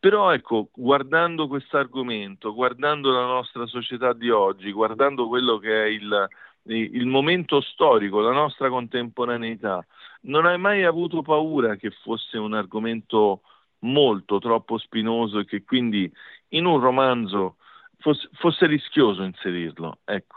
Però 0.00 0.30
ecco, 0.32 0.68
guardando 0.72 1.48
questo 1.48 1.76
argomento, 1.76 2.54
guardando 2.54 3.10
la 3.10 3.24
nostra 3.24 3.66
società 3.66 4.12
di 4.12 4.30
oggi, 4.30 4.70
guardando 4.70 5.26
quello 5.26 5.58
che 5.58 5.84
è 5.84 5.86
il, 5.86 6.28
il 6.64 7.06
momento 7.06 7.60
storico, 7.60 8.20
la 8.20 8.32
nostra 8.32 8.68
contemporaneità, 8.68 9.84
non 10.22 10.46
hai 10.46 10.58
mai 10.58 10.84
avuto 10.84 11.22
paura 11.22 11.74
che 11.76 11.90
fosse 11.90 12.38
un 12.38 12.54
argomento 12.54 13.42
molto 13.80 14.38
troppo 14.38 14.78
spinoso 14.78 15.40
e 15.40 15.44
che 15.44 15.64
quindi 15.64 16.10
in 16.48 16.64
un 16.64 16.80
romanzo 16.80 17.56
fosse, 17.98 18.28
fosse 18.34 18.66
rischioso 18.66 19.22
inserirlo? 19.22 19.98
Ecco. 20.04 20.36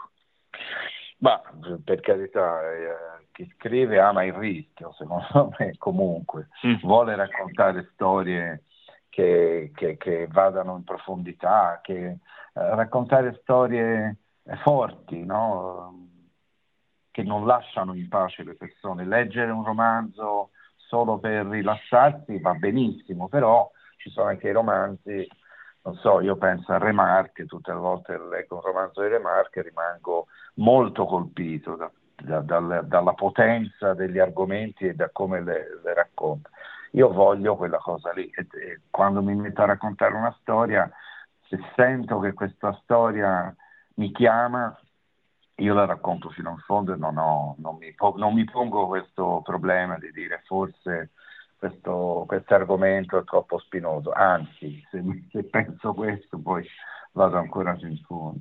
Ma 1.18 1.40
per 1.84 2.00
carità, 2.00 2.72
eh, 2.72 3.21
chi 3.32 3.50
scrive 3.56 3.98
ama 3.98 4.24
il 4.24 4.34
rischio, 4.34 4.92
secondo 4.92 5.54
me 5.58 5.74
comunque, 5.78 6.48
mm. 6.66 6.74
vuole 6.82 7.16
raccontare 7.16 7.90
storie 7.92 8.64
che, 9.08 9.72
che, 9.74 9.96
che, 9.96 10.28
vadano 10.30 10.76
in 10.76 10.84
profondità, 10.84 11.80
che, 11.82 12.06
eh, 12.06 12.18
raccontare 12.52 13.38
storie 13.42 14.16
forti, 14.62 15.24
no? 15.24 16.08
che 17.10 17.22
non 17.22 17.46
lasciano 17.46 17.94
in 17.94 18.08
pace 18.08 18.42
le 18.42 18.54
persone. 18.54 19.04
Leggere 19.04 19.50
un 19.50 19.64
romanzo 19.64 20.50
solo 20.76 21.18
per 21.18 21.46
rilassarsi 21.46 22.38
va 22.38 22.54
benissimo, 22.54 23.28
però 23.28 23.70
ci 23.98 24.10
sono 24.10 24.28
anche 24.28 24.48
i 24.48 24.52
romanzi, 24.52 25.26
non 25.82 25.94
so, 25.96 26.20
io 26.20 26.36
penso 26.36 26.72
a 26.72 26.78
Remarque, 26.78 27.46
tutte 27.46 27.72
le 27.72 27.78
volte 27.78 28.18
leggo 28.18 28.56
un 28.56 28.62
romanzo 28.62 29.02
di 29.02 29.08
Remarque 29.08 29.62
rimango 29.62 30.26
molto 30.54 31.04
colpito 31.04 31.76
da, 31.76 31.90
da, 32.16 32.40
da, 32.40 32.82
dalla 32.82 33.12
potenza 33.14 33.94
degli 33.94 34.18
argomenti 34.18 34.86
e 34.86 34.94
da 34.94 35.10
come 35.10 35.42
le, 35.42 35.80
le 35.82 35.94
racconta. 35.94 36.50
Io 36.92 37.10
voglio 37.10 37.56
quella 37.56 37.78
cosa 37.78 38.12
lì 38.12 38.30
e, 38.30 38.46
e 38.50 38.80
quando 38.90 39.22
mi 39.22 39.34
metto 39.34 39.62
a 39.62 39.66
raccontare 39.66 40.14
una 40.14 40.34
storia, 40.40 40.90
se 41.48 41.58
sento 41.74 42.18
che 42.20 42.32
questa 42.32 42.72
storia 42.82 43.54
mi 43.94 44.12
chiama, 44.12 44.76
io 45.56 45.74
la 45.74 45.84
racconto 45.84 46.30
fino 46.30 46.50
in 46.50 46.58
fondo 46.58 46.92
e 46.92 46.96
non, 46.96 47.16
ho, 47.16 47.54
non, 47.58 47.76
mi, 47.76 47.94
non 48.16 48.34
mi, 48.34 48.44
pongo 48.44 48.86
questo 48.86 49.40
problema 49.44 49.98
di 49.98 50.10
dire 50.12 50.42
forse 50.46 51.10
questo 51.56 52.26
argomento 52.48 53.18
è 53.18 53.24
troppo 53.24 53.58
spinoso, 53.58 54.10
anzi 54.10 54.84
se, 54.90 55.00
se, 55.30 55.44
penso 55.44 55.94
questo 55.94 56.38
poi 56.38 56.66
vado 57.12 57.36
ancora 57.36 57.74
più 57.74 57.88
in 57.88 57.98
fondo. 57.98 58.40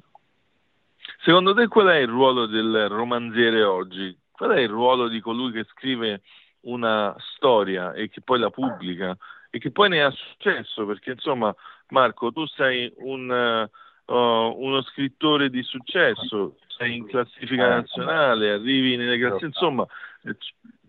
Secondo 1.24 1.54
te 1.54 1.68
qual 1.68 1.88
è 1.88 1.98
il 1.98 2.08
ruolo 2.08 2.46
del 2.46 2.90
romanziere 2.90 3.64
oggi? 3.64 4.18
Qual 4.32 4.52
è 4.52 4.60
il 4.60 4.70
ruolo 4.70 5.08
di 5.08 5.20
colui 5.20 5.52
che 5.52 5.66
scrive 5.66 6.22
una 6.62 7.16
storia 7.36 7.94
e 7.94 8.10
che 8.10 8.22
poi 8.22 8.40
la 8.40 8.50
pubblica 8.50 9.16
e 9.50 9.60
che 9.60 9.72
poi 9.72 9.90
ne 9.90 10.04
ha 10.04 10.12
successo? 10.12 10.86
Perché 10.86 11.12
insomma 11.12 11.54
Marco, 11.92 12.32
tu 12.32 12.46
sei 12.48 12.92
un, 12.98 13.70
uh, 14.06 14.14
uno 14.14 14.82
scrittore 14.84 15.50
di 15.50 15.62
successo, 15.64 16.58
sei 16.68 16.98
in 16.98 17.06
classifica 17.06 17.66
eh, 17.66 17.70
nazionale, 17.70 18.52
arrivi 18.52 18.96
nelle 18.96 19.18
classifiche, 19.18 19.46
insomma, 19.48 19.86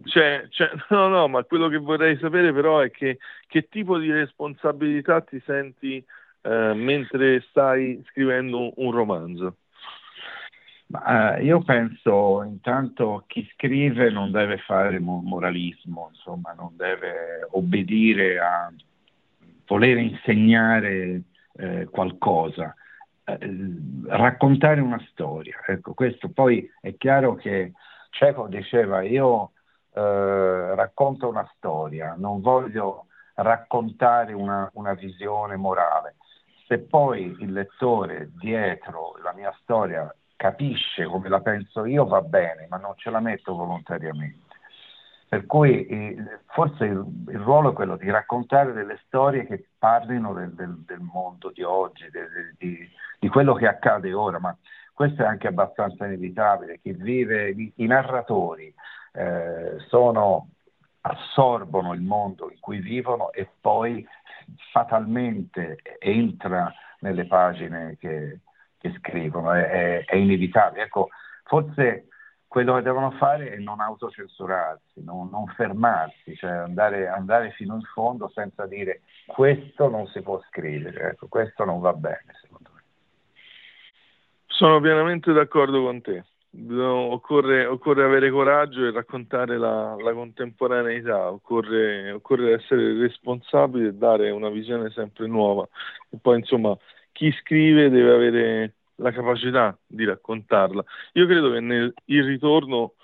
c'è, 0.04 0.46
c'è, 0.48 0.70
no, 0.90 1.08
no, 1.08 1.28
ma 1.28 1.44
quello 1.44 1.68
che 1.68 1.78
vorrei 1.78 2.16
sapere 2.18 2.52
però 2.52 2.80
è 2.80 2.90
che, 2.90 3.18
che 3.46 3.68
tipo 3.68 3.98
di 3.98 4.10
responsabilità 4.10 5.20
ti 5.20 5.42
senti 5.44 6.04
eh, 6.42 6.72
mentre 6.74 7.44
stai 7.48 8.02
scrivendo 8.08 8.72
un 8.80 8.90
romanzo? 8.90 9.56
Ma, 10.92 11.36
eh, 11.36 11.44
io 11.44 11.62
penso 11.62 12.42
intanto 12.42 13.24
chi 13.26 13.48
scrive 13.54 14.10
non 14.10 14.30
deve 14.30 14.58
fare 14.58 14.98
moralismo, 14.98 16.10
insomma, 16.12 16.52
non 16.52 16.76
deve 16.76 17.46
obbedire 17.52 18.38
a 18.38 18.70
voler 19.66 19.96
insegnare 19.96 21.22
eh, 21.54 21.86
qualcosa 21.90 22.74
eh, 23.24 23.38
raccontare 24.06 24.82
una 24.82 25.02
storia. 25.10 25.62
Ecco, 25.66 25.94
questo 25.94 26.28
poi 26.28 26.70
è 26.82 26.94
chiaro 26.98 27.36
che 27.36 27.72
Cieco 28.10 28.46
diceva 28.48 29.00
io 29.00 29.52
eh, 29.94 30.74
racconto 30.74 31.26
una 31.26 31.50
storia, 31.56 32.16
non 32.18 32.42
voglio 32.42 33.06
raccontare 33.36 34.34
una, 34.34 34.68
una 34.74 34.92
visione 34.92 35.56
morale. 35.56 36.16
Se 36.66 36.80
poi 36.80 37.34
il 37.40 37.50
lettore 37.50 38.30
dietro 38.38 39.16
la 39.22 39.32
mia 39.32 39.56
storia 39.62 40.14
capisce 40.42 41.04
come 41.04 41.28
la 41.28 41.40
penso 41.40 41.84
io 41.84 42.04
va 42.04 42.20
bene, 42.20 42.66
ma 42.68 42.76
non 42.76 42.94
ce 42.96 43.10
la 43.10 43.20
metto 43.20 43.54
volontariamente. 43.54 44.56
Per 45.28 45.46
cui 45.46 45.86
eh, 45.86 46.16
forse 46.46 46.84
il, 46.84 47.04
il, 47.28 47.38
ruolo 47.38 47.70
è 47.70 47.72
quello 47.72 47.96
di 47.96 48.10
raccontare 48.10 48.72
delle 48.72 48.98
storie 49.06 49.46
che 49.46 49.68
parlino 49.78 50.34
del, 50.34 50.52
del, 50.54 50.82
del 50.84 50.98
mondo 50.98 51.52
di 51.54 51.62
oggi, 51.62 52.10
de, 52.10 52.28
de, 52.28 52.54
di, 52.58 52.90
di, 53.20 53.28
quello 53.28 53.54
che 53.54 53.68
accade 53.68 54.12
ora, 54.12 54.40
ma 54.40 54.54
questo 54.92 55.22
è 55.22 55.26
anche 55.26 55.46
abbastanza 55.46 56.06
inevitabile. 56.06 56.80
Chi 56.80 56.92
vive, 56.92 57.50
i, 57.50 57.72
i 57.76 57.86
narratori 57.86 58.74
eh, 59.12 59.76
sono, 59.86 60.48
assorbono 61.02 61.92
il 61.92 62.02
mondo 62.02 62.50
in 62.50 62.58
cui 62.58 62.80
vivono 62.80 63.30
e 63.30 63.48
poi 63.60 64.04
fatalmente 64.72 65.78
entra 66.00 66.74
nelle 66.98 67.26
pagine 67.26 67.96
che, 68.00 68.40
che 68.82 68.92
scrivono, 68.98 69.52
è, 69.52 70.04
è, 70.04 70.16
inevitabile. 70.16 70.82
Ecco, 70.82 71.08
forse 71.44 72.08
quello 72.48 72.74
che 72.74 72.82
devono 72.82 73.12
fare 73.12 73.52
è 73.52 73.56
non 73.58 73.80
autocensurarsi, 73.80 75.04
non, 75.04 75.30
non 75.30 75.46
fermarsi, 75.54 76.34
cioè 76.34 76.50
andare, 76.50 77.06
andare, 77.06 77.52
fino 77.52 77.76
in 77.76 77.82
fondo 77.94 78.28
senza 78.34 78.66
dire 78.66 79.02
questo 79.24 79.88
non 79.88 80.08
si 80.08 80.20
può 80.20 80.42
scrivere, 80.48 81.10
ecco, 81.10 81.28
questo 81.28 81.64
non 81.64 81.80
va 81.80 81.92
bene 81.92 82.34
secondo 82.40 82.70
me. 82.74 82.80
Sono 84.46 84.80
pienamente 84.80 85.32
d'accordo 85.32 85.82
con 85.82 86.00
te. 86.02 86.24
Occorre, 86.54 87.64
occorre 87.64 88.04
avere 88.04 88.30
coraggio 88.30 88.84
e 88.84 88.90
raccontare 88.90 89.56
la, 89.56 89.96
la 89.96 90.12
contemporaneità, 90.12 91.30
occorre, 91.30 92.12
occorre 92.12 92.52
essere 92.52 92.92
responsabili 92.98 93.86
e 93.86 93.94
dare 93.94 94.28
una 94.28 94.50
visione 94.50 94.90
sempre 94.90 95.26
nuova. 95.26 95.66
E 96.10 96.18
poi 96.20 96.40
insomma 96.40 96.76
chi 97.12 97.30
scrive 97.32 97.90
deve 97.90 98.12
avere 98.12 98.74
la 98.96 99.12
capacità 99.12 99.78
di 99.86 100.04
raccontarla. 100.04 100.84
Io 101.14 101.26
credo 101.26 101.52
che 101.52 101.60
nel 101.60 101.94
ritorno 102.06 102.94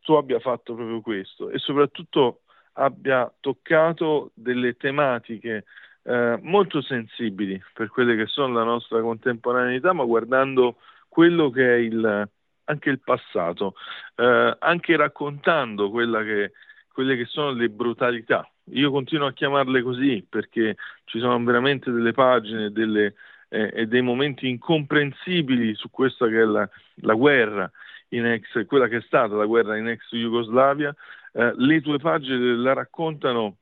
tu 0.00 0.14
abbia 0.14 0.38
fatto 0.40 0.74
proprio 0.74 1.00
questo 1.00 1.50
e 1.50 1.58
soprattutto 1.58 2.42
abbia 2.74 3.32
toccato 3.40 4.30
delle 4.34 4.76
tematiche 4.76 5.64
eh, 6.04 6.38
molto 6.42 6.80
sensibili 6.80 7.60
per 7.74 7.88
quelle 7.88 8.16
che 8.16 8.26
sono 8.26 8.54
la 8.54 8.64
nostra 8.64 9.00
contemporaneità, 9.00 9.92
ma 9.92 10.04
guardando 10.04 10.76
quello 11.08 11.50
che 11.50 11.74
è 11.74 11.76
il, 11.78 12.28
anche 12.64 12.90
il 12.90 13.00
passato, 13.00 13.74
eh, 14.16 14.56
anche 14.58 14.96
raccontando 14.96 15.90
che, 15.90 16.52
quelle 16.92 17.16
che 17.16 17.24
sono 17.26 17.50
le 17.50 17.68
brutalità. 17.68 18.48
Io 18.72 18.90
continuo 18.90 19.26
a 19.26 19.32
chiamarle 19.32 19.82
così 19.82 20.24
perché 20.28 20.76
ci 21.04 21.18
sono 21.18 21.42
veramente 21.42 21.90
delle 21.90 22.12
pagine, 22.12 22.70
delle, 22.70 23.14
eh, 23.48 23.70
e 23.74 23.86
dei 23.86 24.02
momenti 24.02 24.48
incomprensibili 24.48 25.74
su 25.74 25.90
questa 25.90 26.26
che 26.26 26.40
è 26.40 26.44
la, 26.44 26.68
la 26.96 27.14
guerra 27.14 27.70
ex, 28.08 28.66
quella 28.66 28.88
che 28.88 28.98
è 28.98 29.02
stata 29.02 29.34
la 29.34 29.46
guerra 29.46 29.76
in 29.76 29.88
ex 29.88 30.08
Jugoslavia, 30.10 30.94
eh, 31.32 31.52
le 31.56 31.80
tue 31.80 31.98
pagine 31.98 32.56
la 32.56 32.72
raccontano 32.72 33.58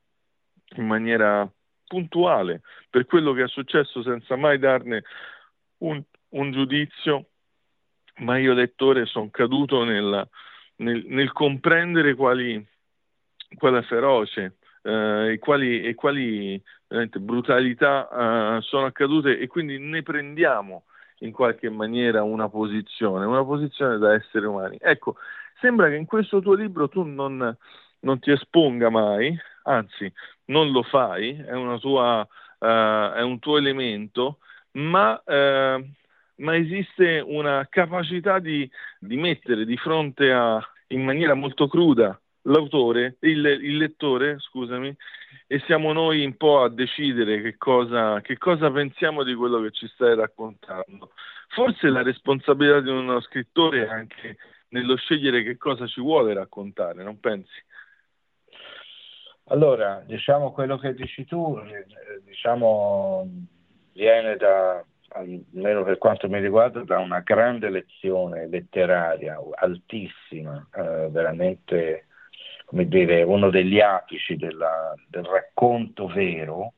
in 0.77 0.87
maniera 0.87 1.49
puntuale 1.87 2.63
per 2.91 3.07
quello 3.07 3.33
che 3.33 3.45
è 3.45 3.49
successo 3.49 4.03
senza 4.03 4.37
mai 4.37 4.59
darne 4.59 5.05
un, 5.79 6.03
un 6.31 6.53
giudizio, 6.53 7.27
ma 8.19 8.39
io 8.39 8.55
lettore 8.55 9.07
sono 9.07 9.31
caduto 9.31 9.85
nella, 9.85 10.27
nel, 10.77 11.05
nel, 11.07 11.33
comprendere 11.33 12.15
quali, 12.15 12.65
quale 13.57 13.83
feroce 13.83 14.57
eh, 14.87 15.33
e 15.33 15.39
quali, 15.39 15.83
e 15.83 15.95
quali 15.95 16.63
brutalità 17.19 18.09
eh, 18.09 18.63
sono 18.63 18.87
accadute 18.87 19.39
e 19.39 19.49
quindi 19.49 19.79
ne 19.79 20.03
prendiamo 20.03 20.85
in 21.21 21.33
qualche 21.33 21.69
maniera 21.71 22.23
una 22.23 22.49
posizione, 22.49 23.25
una 23.25 23.45
posizione 23.45 23.99
da 23.99 24.15
esseri 24.15 24.47
umani. 24.47 24.77
Ecco, 24.81 25.17
sembra 25.61 25.89
che 25.89 25.97
in 25.97 26.07
questo 26.07 26.41
tuo 26.41 26.55
libro 26.55 26.89
tu 26.89 27.03
non, 27.03 27.57
non 28.01 28.19
ti 28.21 28.31
esponga 28.31 28.91
mai, 28.91 29.37
anzi 29.65 30.13
non 30.47 30.71
lo 30.71 30.83
fai, 30.83 31.37
è, 31.37 31.79
tua, 31.81 32.21
uh, 32.21 32.67
è 32.67 33.23
un 33.23 33.39
tuo 33.41 33.57
elemento, 33.57 34.39
ma, 34.73 35.21
uh, 35.25 35.85
ma 36.37 36.57
esiste 36.57 37.21
una 37.25 37.67
capacità 37.69 38.39
di, 38.39 38.71
di, 39.01 39.17
mettere 39.17 39.65
di 39.65 39.77
fronte 39.77 40.31
a, 40.31 40.61
in 40.89 41.03
maniera 41.03 41.35
molto 41.35 41.67
cruda, 41.67 42.21
l'autore, 42.47 43.17
il, 43.21 43.45
il 43.45 43.77
lettore, 43.77 44.39
scusami, 44.39 44.95
e 45.47 45.59
siamo 45.67 45.93
noi 45.93 46.25
un 46.25 46.37
po' 46.37 46.63
a 46.63 46.69
decidere 46.69 47.41
che 47.41 47.57
cosa, 47.57 48.21
che 48.21 48.37
cosa, 48.37 48.71
pensiamo 48.71 49.23
di 49.23 49.35
quello 49.35 49.61
che 49.61 49.71
ci 49.71 49.87
stai 49.89 50.15
raccontando. 50.15 51.13
Forse 51.49 51.89
la 51.89 52.03
responsabilità 52.03 52.81
di 52.81 52.91
uno 52.91 53.21
scrittore 53.21 53.85
è 53.85 53.89
anche 53.89 54.37
nello 54.69 54.97
scegliere 54.97 55.43
che 55.43 55.57
cosa 55.57 55.87
ci 55.87 56.01
vuole 56.01 56.35
raccontare, 56.35 57.03
non 57.03 57.21
pensi? 57.21 57.65
Allora, 59.49 60.03
diciamo 60.05 60.51
quello 60.51 60.77
che 60.77 60.93
dici 60.95 61.25
tu, 61.25 61.57
eh, 61.59 61.87
diciamo, 62.25 63.29
viene 63.93 64.37
da, 64.37 64.85
almeno 65.11 65.85
per 65.85 65.99
quanto 65.99 66.29
mi 66.29 66.41
riguarda, 66.41 66.83
da 66.83 66.99
una 66.99 67.21
grande 67.21 67.71
lezione 67.71 68.49
letteraria 68.49 69.39
altissima, 69.55 70.67
eh, 70.75 71.09
veramente, 71.11 72.07
come 72.67 72.87
dire, 72.89 73.23
uno 73.23 73.49
degli 73.49 73.81
apici 73.81 74.37
della, 74.37 74.93
del 75.09 75.25
racconto 75.25 76.09
vero, 76.09 76.75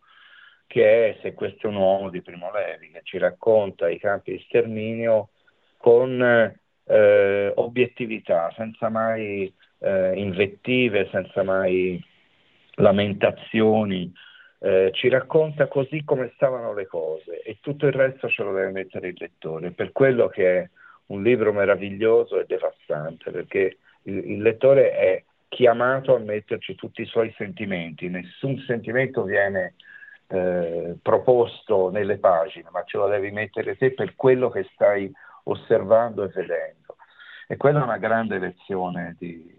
che 0.68 1.08
è 1.08 1.18
Se 1.22 1.32
questo 1.32 1.66
è 1.66 1.70
un 1.70 1.76
uomo 1.76 2.10
di 2.10 2.20
Primo 2.20 2.52
Levi, 2.52 2.90
che 2.90 3.00
ci 3.02 3.16
racconta 3.16 3.88
i 3.88 3.98
campi 3.98 4.32
di 4.32 4.44
sterminio 4.46 5.30
con 5.78 6.20
eh, 6.84 7.52
obiettività, 7.56 8.52
senza 8.54 8.90
mai 8.90 9.52
eh, 9.78 10.12
invettive, 10.14 11.08
senza 11.10 11.42
mai 11.42 11.98
lamentazioni, 12.74 14.12
eh, 14.60 14.90
ci 14.92 15.08
racconta 15.08 15.68
così 15.68 16.04
come 16.04 16.32
stavano 16.34 16.74
le 16.74 16.86
cose 16.86 17.40
e 17.42 17.58
tutto 17.60 17.86
il 17.86 17.92
resto 17.92 18.28
ce 18.28 18.42
lo 18.42 18.52
deve 18.52 18.70
mettere 18.70 19.08
il 19.08 19.16
lettore, 19.16 19.70
per 19.70 19.92
quello 19.92 20.28
che 20.28 20.58
è 20.58 20.70
un 21.06 21.22
libro 21.22 21.52
meraviglioso 21.52 22.38
e 22.38 22.44
devastante, 22.46 23.30
perché 23.30 23.78
il, 24.02 24.32
il 24.32 24.42
lettore 24.42 24.90
è 24.90 25.24
chiamato 25.48 26.14
a 26.14 26.18
metterci 26.18 26.74
tutti 26.74 27.02
i 27.02 27.06
suoi 27.06 27.32
sentimenti, 27.36 28.08
nessun 28.08 28.58
sentimento 28.66 29.24
viene 29.24 29.74
eh, 30.28 30.96
proposto 31.00 31.90
nelle 31.90 32.18
pagine, 32.18 32.68
ma 32.70 32.82
ce 32.84 32.98
lo 32.98 33.08
devi 33.08 33.30
mettere 33.30 33.76
te 33.76 33.92
per 33.92 34.14
quello 34.14 34.50
che 34.50 34.68
stai 34.74 35.10
osservando 35.44 36.24
e 36.24 36.28
vedendo. 36.28 36.96
E 37.46 37.56
quella 37.56 37.80
è 37.80 37.84
una 37.84 37.96
grande 37.96 38.38
lezione 38.38 39.16
di, 39.18 39.56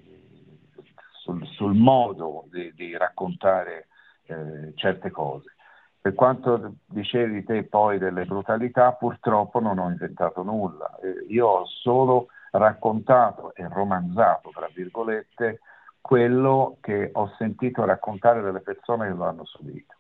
sul, 1.12 1.46
sul, 1.48 1.74
modo 1.74 2.46
di, 2.52 2.72
di 2.76 2.96
raccontare 2.96 3.88
eh, 4.26 4.74
certe 4.76 5.10
cose. 5.10 5.56
Per 6.00 6.14
quanto 6.14 6.76
dicevi 6.86 7.44
te 7.44 7.64
poi 7.64 7.98
delle 7.98 8.26
brutalità, 8.26 8.94
purtroppo 8.94 9.60
non 9.60 9.80
ho 9.80 9.90
inventato 9.90 10.44
nulla. 10.44 10.98
Eh, 11.02 11.26
io 11.30 11.48
ho 11.48 11.66
solo 11.66 12.28
raccontato 12.52 13.54
e 13.56 13.68
romanzato, 13.68 14.52
tra 14.52 14.70
virgolette, 14.74 15.60
quello 16.10 16.78
che 16.82 17.12
ho 17.14 17.32
sentito 17.38 17.86
raccontare 17.86 18.42
delle 18.42 18.62
persone 18.62 19.10
che 19.10 19.14
lo 19.14 19.26
hanno 19.26 19.46
subito. 19.46 19.94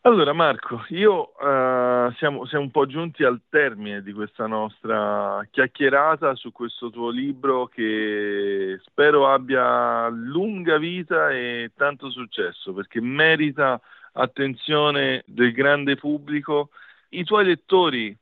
Allora 0.00 0.32
Marco, 0.32 0.86
io 0.88 1.34
uh, 1.38 2.10
siamo, 2.12 2.46
siamo, 2.46 2.64
un 2.64 2.70
po' 2.70 2.86
giunti 2.86 3.24
al 3.24 3.42
termine 3.46 4.00
di 4.00 4.14
questa 4.14 4.46
nostra 4.46 5.46
chiacchierata 5.50 6.34
su 6.34 6.50
questo 6.50 6.88
tuo 6.88 7.10
libro 7.10 7.66
che 7.66 8.80
spero 8.86 9.28
abbia 9.30 10.08
lunga 10.08 10.78
vita 10.78 11.28
e 11.30 11.72
tanto 11.76 12.08
successo 12.08 12.72
perché 12.72 13.02
merita 13.02 13.78
attenzione 14.12 15.24
del 15.26 15.52
grande 15.52 15.96
pubblico. 15.96 16.70
I 17.10 17.22
tuoi 17.24 17.44
lettori 17.44 18.16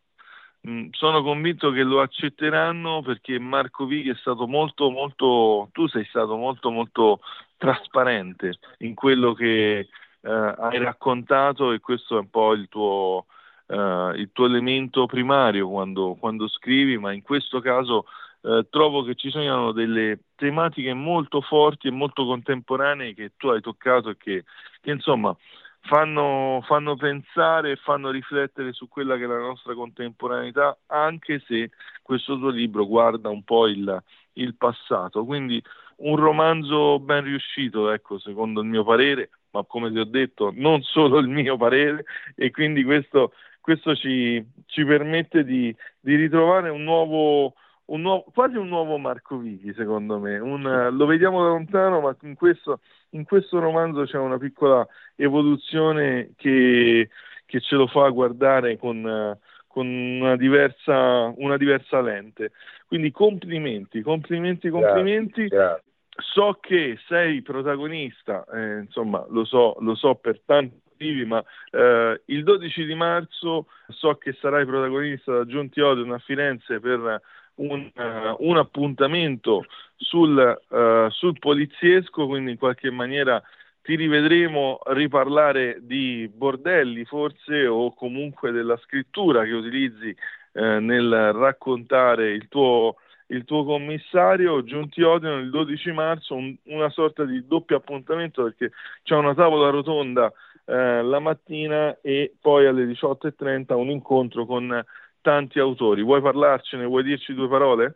sono 0.92 1.22
convinto 1.22 1.72
che 1.72 1.82
lo 1.82 2.00
accetteranno 2.00 3.02
perché 3.02 3.38
Marco 3.38 3.84
Vighi 3.84 4.10
è 4.10 4.14
stato 4.16 4.46
molto 4.46 4.90
molto, 4.90 5.68
tu 5.72 5.88
sei 5.88 6.04
stato 6.04 6.36
molto 6.36 6.70
molto 6.70 7.20
trasparente 7.56 8.58
in 8.78 8.94
quello 8.94 9.32
che 9.32 9.88
eh, 10.20 10.54
hai 10.58 10.78
raccontato 10.78 11.72
e 11.72 11.80
questo 11.80 12.16
è 12.16 12.20
un 12.20 12.30
po' 12.30 12.52
il 12.52 12.68
tuo, 12.68 13.26
eh, 13.66 14.12
il 14.16 14.30
tuo 14.32 14.46
elemento 14.46 15.06
primario 15.06 15.68
quando, 15.68 16.14
quando, 16.14 16.46
scrivi, 16.48 16.96
ma 16.96 17.12
in 17.12 17.22
questo 17.22 17.60
caso 17.60 18.06
eh, 18.42 18.66
trovo 18.70 19.02
che 19.02 19.16
ci 19.16 19.30
siano 19.32 19.72
delle 19.72 20.20
tematiche 20.36 20.94
molto 20.94 21.40
forti 21.40 21.88
e 21.88 21.92
molto 21.92 22.24
contemporanee 22.24 23.14
che 23.14 23.32
tu 23.36 23.48
hai 23.48 23.60
toccato 23.60 24.10
e 24.10 24.16
che, 24.16 24.44
che 24.80 24.90
insomma 24.92 25.36
fanno, 25.82 26.60
fanno 26.64 26.96
pensare 26.96 27.72
e 27.72 27.76
fanno 27.76 28.10
riflettere 28.10 28.72
su 28.72 28.88
quella 28.88 29.16
che 29.16 29.24
è 29.24 29.26
la 29.26 29.38
nostra 29.38 29.74
contemporaneità, 29.74 30.78
anche 30.86 31.42
se 31.46 31.70
questo 32.02 32.38
tuo 32.38 32.50
libro 32.50 32.86
guarda 32.86 33.28
un 33.28 33.42
po' 33.42 33.66
il, 33.66 34.02
il 34.34 34.54
passato. 34.56 35.24
Quindi 35.24 35.62
un 35.96 36.16
romanzo 36.16 36.98
ben 37.00 37.24
riuscito, 37.24 37.90
ecco, 37.90 38.18
secondo 38.18 38.60
il 38.60 38.68
mio 38.68 38.84
parere, 38.84 39.30
ma 39.50 39.64
come 39.64 39.90
ti 39.90 39.98
ho 39.98 40.04
detto 40.04 40.52
non 40.54 40.82
solo 40.82 41.18
il 41.18 41.28
mio 41.28 41.56
parere 41.56 42.04
e 42.34 42.50
quindi 42.50 42.84
questo, 42.84 43.32
questo 43.60 43.94
ci, 43.94 44.44
ci, 44.66 44.84
permette 44.84 45.44
di, 45.44 45.74
di 46.00 46.14
ritrovare 46.14 46.70
un 46.70 46.82
nuovo, 46.82 47.54
un 47.86 48.00
nuovo, 48.00 48.24
quasi 48.32 48.56
un 48.56 48.68
nuovo 48.68 48.98
Marco 48.98 49.36
Vichi 49.38 49.72
secondo 49.74 50.18
me, 50.18 50.38
un, 50.38 50.88
lo 50.92 51.06
vediamo 51.06 51.42
da 51.42 51.50
lontano 51.50 52.00
ma 52.00 52.16
in 52.22 52.34
questo, 52.34 52.80
in 53.12 53.24
questo, 53.24 53.58
romanzo 53.58 54.04
c'è 54.04 54.18
una 54.18 54.38
piccola 54.38 54.86
evoluzione 55.16 56.32
che, 56.36 57.08
che 57.46 57.60
ce 57.60 57.76
lo 57.76 57.86
fa 57.86 58.08
guardare 58.08 58.76
con, 58.76 59.38
con 59.66 59.86
una, 59.86 60.36
diversa, 60.36 61.32
una 61.36 61.56
diversa 61.56 62.00
lente. 62.00 62.52
Quindi 62.86 63.10
complimenti, 63.10 64.02
complimenti, 64.02 64.68
complimenti. 64.68 65.46
Grazie, 65.46 65.56
grazie 65.56 65.90
so 66.16 66.58
che 66.60 66.98
sei 67.08 67.42
protagonista, 67.42 68.44
eh, 68.52 68.80
insomma 68.80 69.24
lo 69.30 69.44
so, 69.44 69.76
lo 69.80 69.94
so 69.94 70.14
per 70.14 70.40
tanti 70.44 70.80
motivi, 70.90 71.24
ma 71.24 71.42
eh, 71.70 72.22
il 72.26 72.42
12 72.44 72.84
di 72.84 72.94
marzo 72.94 73.66
so 73.88 74.14
che 74.16 74.36
sarai 74.40 74.66
protagonista 74.66 75.32
da 75.32 75.46
Giunti 75.46 75.80
Odeon 75.80 76.12
a 76.12 76.18
Firenze 76.18 76.80
per 76.80 77.20
un, 77.56 77.90
uh, 77.94 78.36
un 78.38 78.56
appuntamento 78.56 79.64
sul, 79.96 80.60
uh, 80.68 81.10
sul 81.10 81.38
poliziesco, 81.38 82.26
quindi 82.26 82.52
in 82.52 82.58
qualche 82.58 82.90
maniera 82.90 83.42
ti 83.82 83.96
rivedremo 83.96 84.80
riparlare 84.86 85.78
di 85.80 86.30
bordelli 86.32 87.04
forse 87.04 87.66
o 87.66 87.92
comunque 87.94 88.52
della 88.52 88.76
scrittura 88.76 89.42
che 89.42 89.52
utilizzi 89.52 90.14
eh, 90.52 90.78
nel 90.78 91.32
raccontare 91.32 92.30
il 92.30 92.46
tuo 92.48 92.96
il 93.32 93.44
tuo 93.44 93.64
commissario. 93.64 94.62
Giunti 94.62 95.02
Odiano 95.02 95.38
il 95.38 95.50
12 95.50 95.90
marzo 95.92 96.34
un, 96.34 96.54
una 96.64 96.90
sorta 96.90 97.24
di 97.24 97.46
doppio 97.46 97.76
appuntamento 97.76 98.44
perché 98.44 98.70
c'è 99.02 99.16
una 99.16 99.34
tavola 99.34 99.70
rotonda 99.70 100.30
eh, 100.64 101.02
la 101.02 101.18
mattina 101.18 101.98
e 102.00 102.34
poi 102.40 102.66
alle 102.66 102.84
18.30 102.84 103.74
un 103.74 103.90
incontro 103.90 104.46
con 104.46 104.84
tanti 105.22 105.58
autori. 105.58 106.02
Vuoi 106.02 106.20
parlarcene? 106.20 106.84
Vuoi 106.84 107.04
dirci 107.04 107.32
due 107.32 107.48
parole? 107.48 107.94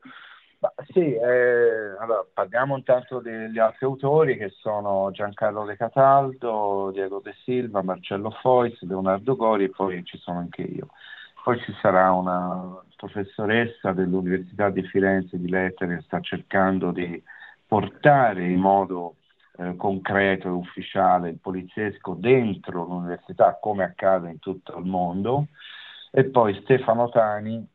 Ma 0.59 0.73
sì, 0.89 1.13
eh, 1.13 1.97
allora, 2.01 2.25
parliamo 2.33 2.77
intanto 2.77 3.21
degli 3.21 3.59
altri 3.59 3.85
autori 3.85 4.39
che 4.39 4.49
sono 4.49 5.11
Giancarlo 5.13 5.65
Le 5.65 5.77
Cataldo, 5.77 6.91
Diego 6.93 7.21
De 7.23 7.35
Silva, 7.45 7.83
Marcello 7.83 8.31
Fois, 8.31 8.81
Leonardo 8.83 9.37
Gori 9.37 9.65
e 9.65 9.71
poi 9.71 10.03
ci 10.05 10.17
sono 10.19 10.39
anche 10.39 10.63
io. 10.63 10.89
Poi 11.45 11.61
ci 11.61 11.73
sarà 11.81 12.11
una 12.13 12.83
professoressa 12.97 13.93
dell'Università 13.93 14.71
di 14.71 14.83
Firenze 14.85 15.39
di 15.39 15.49
Lettere 15.49 15.97
che 15.97 16.03
sta 16.03 16.21
cercando 16.21 16.91
di 16.91 17.23
portare 17.67 18.47
in 18.47 18.59
modo 18.59 19.17
eh, 19.59 19.77
concreto 19.77 20.49
e 20.49 20.51
ufficiale 20.51 21.31
il 21.31 21.39
poliziesco 21.39 22.15
dentro 22.15 22.85
l'università 22.85 23.59
come 23.61 23.85
accade 23.85 24.31
in 24.31 24.39
tutto 24.39 24.77
il 24.79 24.87
mondo 24.87 25.49
e 26.11 26.25
poi 26.25 26.55
Stefano 26.63 27.09
Tani, 27.09 27.67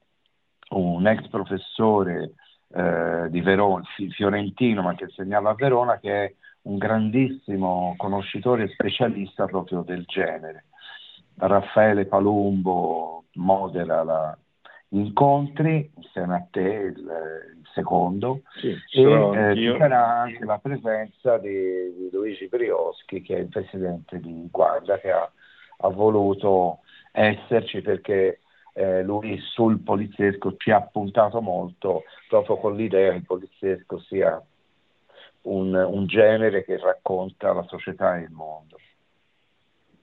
un 0.69 1.07
ex 1.07 1.27
professore 1.27 2.33
eh, 2.73 3.27
di 3.29 3.41
Verona, 3.41 3.83
fiorentino 4.11 4.81
ma 4.81 4.95
che 4.95 5.07
segnava 5.09 5.51
a 5.51 5.55
Verona, 5.55 5.99
che 5.99 6.25
è 6.25 6.33
un 6.63 6.77
grandissimo 6.77 7.95
conoscitore 7.97 8.63
e 8.63 8.69
specialista 8.69 9.45
proprio 9.45 9.81
del 9.81 10.03
genere. 10.05 10.65
Raffaele 11.35 12.05
Palumbo 12.05 13.25
modera 13.33 14.03
la, 14.03 14.37
incontri 14.89 15.89
insieme 15.95 16.35
a 16.35 16.47
te, 16.49 16.59
il, 16.59 16.97
il 16.97 17.67
secondo, 17.73 18.41
sì, 18.59 18.69
e 18.69 19.01
eh, 19.01 19.55
ci 19.55 19.75
sarà 19.77 20.19
anche 20.21 20.43
la 20.45 20.57
presenza 20.59 21.37
di, 21.37 21.93
di, 21.95 22.09
Luigi 22.11 22.47
Brioschi, 22.47 23.21
che 23.21 23.37
è 23.37 23.39
il 23.39 23.47
presidente 23.47 24.19
di 24.19 24.47
Guarda, 24.51 24.99
che 24.99 25.11
ha, 25.11 25.29
ha 25.77 25.89
voluto 25.89 26.79
esserci 27.11 27.81
perché 27.81 28.39
eh, 28.73 29.03
lui 29.03 29.37
sul 29.39 29.79
poliziesco 29.79 30.55
ci 30.57 30.71
ha 30.71 30.81
puntato 30.81 31.41
molto 31.41 32.03
proprio 32.27 32.57
con 32.57 32.75
l'idea 32.75 33.11
che 33.11 33.17
il 33.17 33.25
poliziesco 33.25 33.99
sia 33.99 34.41
un, 35.43 35.73
un 35.73 36.05
genere 36.05 36.63
che 36.63 36.77
racconta 36.77 37.53
la 37.53 37.63
società 37.63 38.17
e 38.17 38.23
il 38.23 38.31
mondo. 38.31 38.77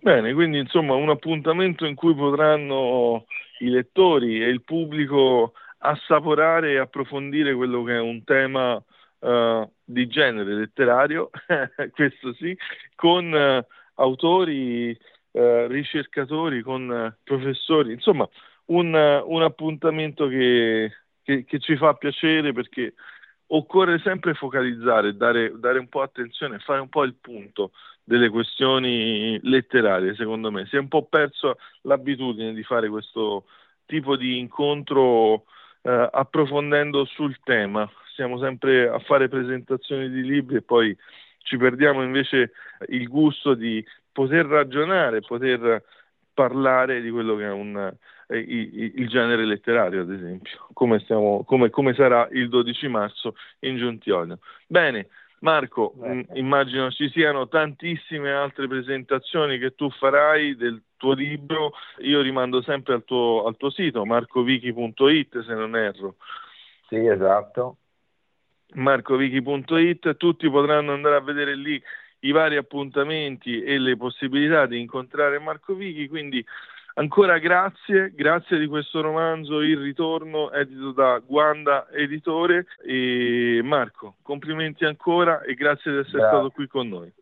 Bene, 0.00 0.32
quindi 0.32 0.58
insomma 0.58 0.94
un 0.94 1.08
appuntamento 1.08 1.84
in 1.84 1.94
cui 1.94 2.14
potranno 2.14 3.24
i 3.60 3.68
lettori 3.68 4.42
e 4.42 4.48
il 4.48 4.62
pubblico 4.62 5.54
assaporare 5.78 6.72
e 6.72 6.78
approfondire 6.78 7.54
quello 7.54 7.82
che 7.82 7.94
è 7.94 8.00
un 8.00 8.22
tema 8.24 8.82
uh, 9.18 9.70
di 9.84 10.06
genere 10.06 10.54
letterario, 10.54 11.30
questo 11.92 12.32
sì, 12.34 12.56
con 12.94 13.32
uh, 13.32 13.64
autori, 14.00 14.96
uh, 15.32 15.66
ricercatori, 15.66 16.62
con 16.62 17.16
professori, 17.22 17.92
insomma 17.92 18.28
un, 18.66 19.22
un 19.26 19.42
appuntamento 19.42 20.26
che, 20.28 20.92
che, 21.22 21.44
che, 21.44 21.58
ci 21.58 21.76
fa 21.76 21.94
piacere 21.94 22.52
perché 22.52 22.94
occorre 23.48 23.98
sempre 24.00 24.34
focalizzare, 24.34 25.16
dare, 25.16 25.52
dare 25.58 25.78
un 25.78 25.88
po' 25.88 26.02
attenzione, 26.02 26.58
fare 26.58 26.80
un 26.80 26.88
po' 26.88 27.04
il 27.04 27.14
punto 27.14 27.72
delle 28.04 28.28
questioni 28.28 29.38
letterarie, 29.42 30.14
secondo 30.14 30.50
me. 30.50 30.66
Si 30.66 30.76
è 30.76 30.78
un 30.78 30.88
po' 30.88 31.04
perso 31.04 31.58
l'abitudine 31.82 32.52
di 32.52 32.62
fare 32.62 32.88
questo 32.88 33.46
tipo 33.86 34.16
di 34.16 34.38
incontro 34.38 35.44
eh, 35.82 36.08
approfondendo 36.12 37.04
sul 37.04 37.38
tema. 37.42 37.90
Siamo 38.14 38.38
sempre 38.38 38.88
a 38.88 38.98
fare 38.98 39.28
presentazioni 39.28 40.10
di 40.10 40.22
libri 40.22 40.56
e 40.56 40.62
poi 40.62 40.96
ci 41.38 41.56
perdiamo 41.56 42.02
invece 42.02 42.52
il 42.88 43.08
gusto 43.08 43.54
di 43.54 43.84
poter 44.18 44.46
ragionare, 44.46 45.20
poter 45.20 45.84
parlare 46.34 47.00
di 47.00 47.08
quello 47.08 47.36
che 47.36 47.44
è 47.44 47.52
un, 47.52 47.76
eh, 48.26 48.36
il, 48.36 48.92
il, 48.96 49.08
genere 49.08 49.44
letterario, 49.44 50.00
ad 50.00 50.10
esempio, 50.10 50.66
come, 50.72 50.98
stiamo, 50.98 51.44
come, 51.44 51.70
come 51.70 51.94
sarà 51.94 52.26
il 52.32 52.48
12 52.48 52.88
marzo 52.88 53.36
in 53.60 53.76
Giuntiolio. 53.76 54.40
Bene, 54.66 55.06
Marco, 55.40 55.94
mh, 55.96 56.10
mm, 56.10 56.20
immagino 56.32 56.90
ci 56.90 57.08
siano 57.10 57.46
tantissime 57.46 58.32
altre 58.32 58.66
presentazioni 58.66 59.56
che 59.56 59.76
tu 59.76 59.88
farai 59.88 60.56
del 60.56 60.82
tuo 60.96 61.12
libro, 61.12 61.74
io 61.98 62.20
rimando 62.20 62.60
sempre 62.62 62.94
al 62.94 63.04
tuo, 63.04 63.44
al 63.44 63.56
tuo 63.56 63.70
sito, 63.70 64.04
marcoviki.it 64.04 65.44
se 65.44 65.54
non 65.54 65.76
erro. 65.76 66.16
Sì, 66.88 67.06
esatto. 67.06 67.76
marcoviki.it, 68.74 70.16
tutti 70.16 70.50
potranno 70.50 70.92
andare 70.92 71.14
a 71.14 71.20
vedere 71.20 71.54
lì 71.54 71.80
i 72.20 72.32
vari 72.32 72.56
appuntamenti 72.56 73.62
e 73.62 73.78
le 73.78 73.96
possibilità 73.96 74.66
di 74.66 74.80
incontrare 74.80 75.38
Marco 75.38 75.74
Vichi, 75.74 76.08
quindi 76.08 76.44
Ancora 76.98 77.38
grazie, 77.38 78.12
grazie 78.12 78.58
di 78.58 78.66
questo 78.66 79.00
romanzo 79.00 79.60
Il 79.60 79.78
ritorno 79.78 80.50
edito 80.50 80.90
da 80.90 81.20
Guanda 81.24 81.86
Editore 81.92 82.66
e 82.84 83.60
Marco, 83.62 84.16
complimenti 84.20 84.84
ancora 84.84 85.42
e 85.42 85.54
grazie 85.54 85.92
di 85.92 85.98
essere 85.98 86.18
grazie. 86.18 86.36
stato 86.36 86.50
qui 86.50 86.66
con 86.66 86.88
noi. 86.88 87.12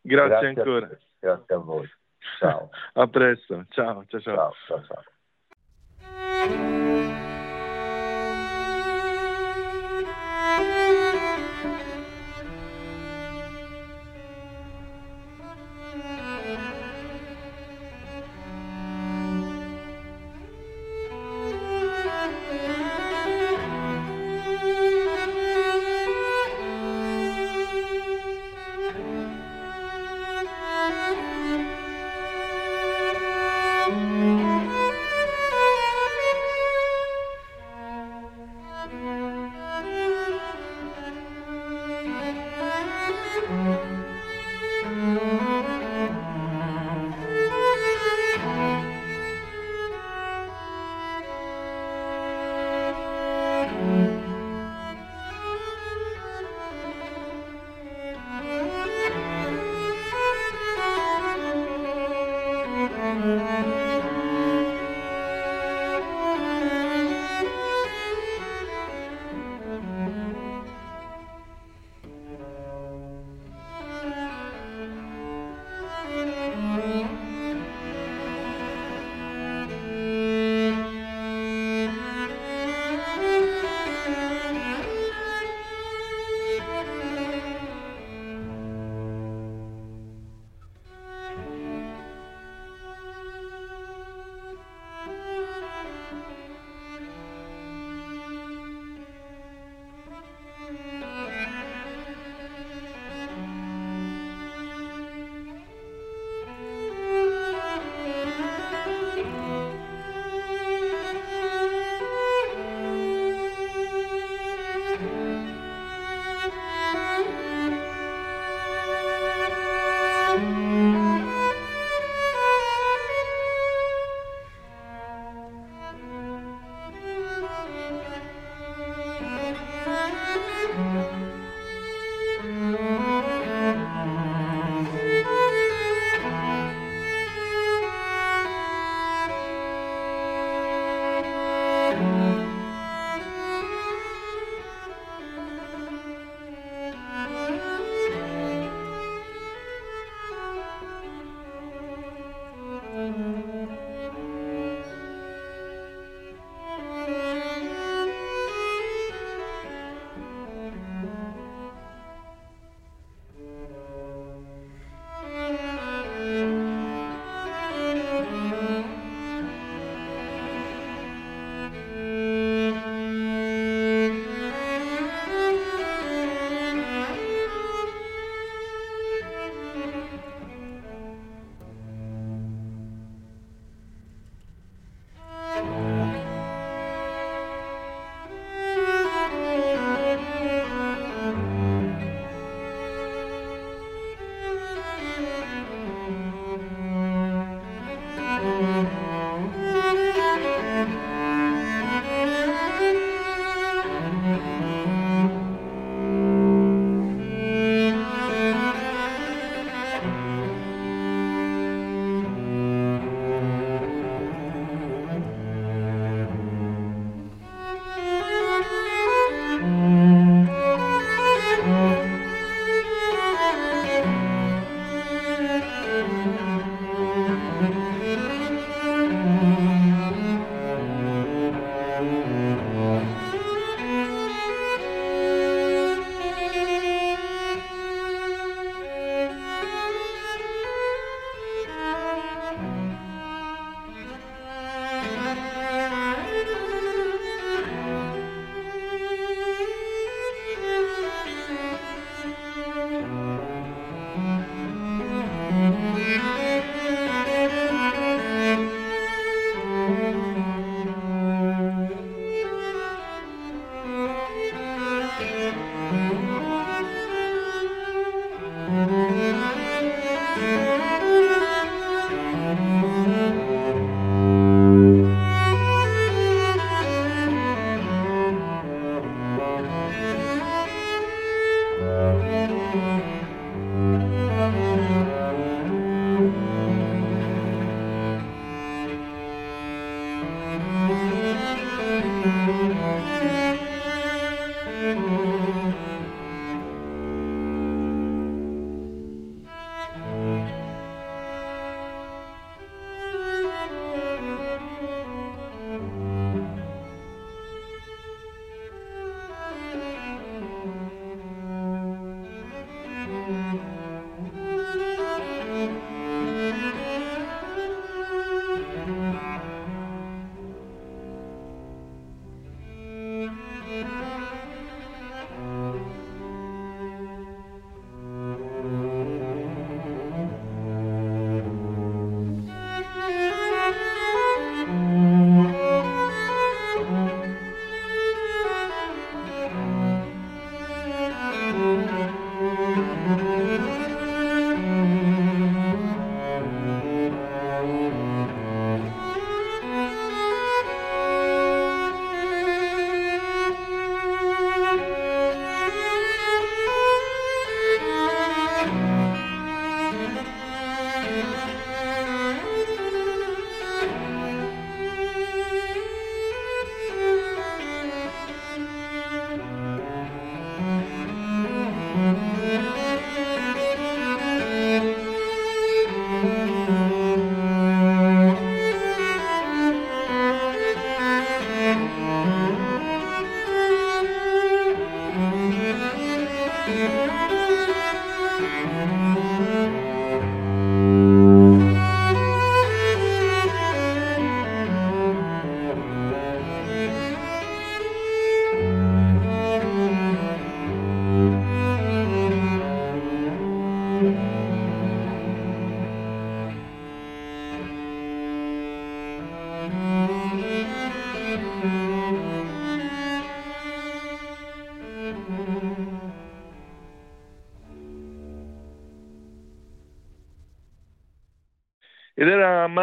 Grazie, 0.00 0.28
grazie 0.28 0.48
ancora. 0.48 0.86
A 0.86 0.98
grazie 1.18 1.54
a 1.54 1.58
voi. 1.58 1.90
Ciao. 2.38 2.70
a 2.94 3.06
presto. 3.08 3.64
Ciao, 3.70 4.04
ciao, 4.06 4.20
ciao. 4.20 4.52
ciao, 4.66 4.84
ciao, 5.98 6.87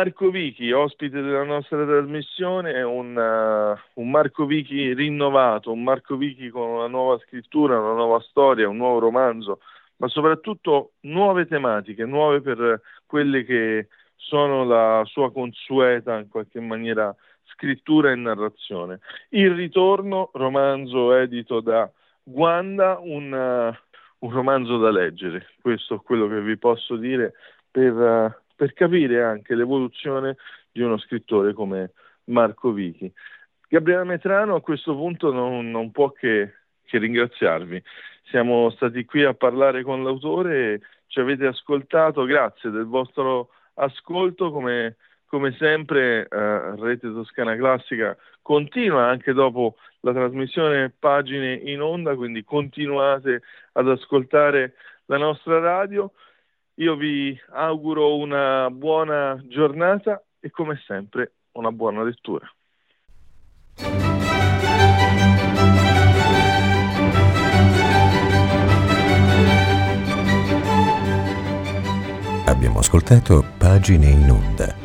Marco 0.05 0.29
Vichi, 0.29 0.71
ospite 0.71 1.19
della 1.19 1.43
nostra 1.43 1.83
trasmissione, 1.83 2.83
un, 2.83 3.15
uh, 3.15 3.99
un, 3.99 4.11
Marco 4.11 4.45
Vichi 4.45 4.93
rinnovato, 4.93 5.71
un 5.71 5.81
Marco 5.81 6.15
Vichi 6.15 6.49
con 6.49 6.69
una 6.69 6.85
nuova 6.85 7.17
scrittura, 7.25 7.79
una 7.79 7.93
nuova 7.93 8.19
storia, 8.19 8.69
un 8.69 8.77
nuovo 8.77 8.99
romanzo, 8.99 9.61
ma 9.95 10.07
soprattutto 10.07 10.91
nuove 11.01 11.47
tematiche, 11.47 12.05
nuove 12.05 12.41
per 12.41 12.81
quelle 13.07 13.43
che 13.45 13.87
sono 14.15 14.63
la 14.63 15.01
sua 15.05 15.31
consueta, 15.31 16.19
in 16.19 16.27
qualche 16.29 16.59
maniera, 16.59 17.13
scrittura 17.45 18.11
e 18.11 18.15
narrazione. 18.15 18.99
Il 19.29 19.55
ritorno, 19.55 20.29
romanzo 20.33 21.15
edito 21.15 21.61
da 21.61 21.89
Guanda, 22.21 22.99
un, 23.01 23.31
uh, 23.33 23.75
un 24.19 24.31
romanzo 24.31 24.77
da 24.77 24.91
leggere, 24.91 25.47
questo 25.63 25.95
è 25.95 26.01
quello 26.03 26.27
che 26.27 26.41
vi 26.41 26.57
posso 26.59 26.95
dire 26.95 27.33
per... 27.71 27.93
Uh, 27.93 28.43
per 28.55 28.73
capire 28.73 29.23
anche 29.23 29.55
l'evoluzione 29.55 30.37
di 30.71 30.81
uno 30.81 30.97
scrittore 30.97 31.53
come 31.53 31.91
Marco 32.25 32.71
Vichi. 32.71 33.11
Gabriele 33.67 34.03
Metrano 34.03 34.55
a 34.55 34.61
questo 34.61 34.95
punto 34.95 35.31
non, 35.31 35.69
non 35.69 35.91
può 35.91 36.11
che, 36.11 36.53
che, 36.83 36.97
ringraziarvi. 36.97 37.81
Siamo 38.29 38.69
stati 38.71 39.05
qui 39.05 39.23
a 39.23 39.33
parlare 39.33 39.83
con 39.83 40.03
l'autore, 40.03 40.81
ci 41.07 41.19
avete 41.19 41.45
ascoltato, 41.45 42.23
grazie 42.23 42.69
del 42.69 42.85
vostro 42.85 43.49
ascolto, 43.75 44.51
come, 44.51 44.97
come 45.25 45.55
sempre 45.57 46.27
eh, 46.27 46.75
Rete 46.75 47.11
Toscana 47.11 47.55
Classica 47.55 48.15
continua 48.45 49.07
anche 49.07 49.33
dopo 49.33 49.75
la 50.01 50.13
trasmissione 50.13 50.93
pagine 50.97 51.53
in 51.55 51.81
onda, 51.81 52.15
quindi 52.15 52.43
continuate 52.43 53.41
ad 53.71 53.89
ascoltare 53.89 54.75
la 55.05 55.17
nostra 55.17 55.57
radio. 55.57 56.11
Io 56.77 56.95
vi 56.97 57.39
auguro 57.53 58.17
una 58.17 58.69
buona 58.69 59.41
giornata 59.47 60.21
e 60.41 60.51
come 60.51 60.77
sempre 60.85 61.31
una 61.53 61.71
buona 61.71 62.03
lettura. 62.03 62.45
Abbiamo 72.45 72.79
ascoltato 72.79 73.45
Pagine 73.57 74.07
in 74.07 74.29
Onda, 74.29 74.75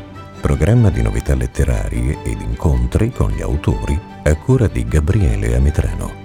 programma 0.41 0.89
di 0.89 1.01
novità 1.01 1.35
letterarie 1.35 2.23
ed 2.23 2.39
incontri 2.39 3.09
con 3.09 3.31
gli 3.31 3.41
autori 3.41 3.99
a 4.23 4.37
cura 4.37 4.67
di 4.67 4.85
Gabriele 4.85 5.55
Ametrano. 5.55 6.20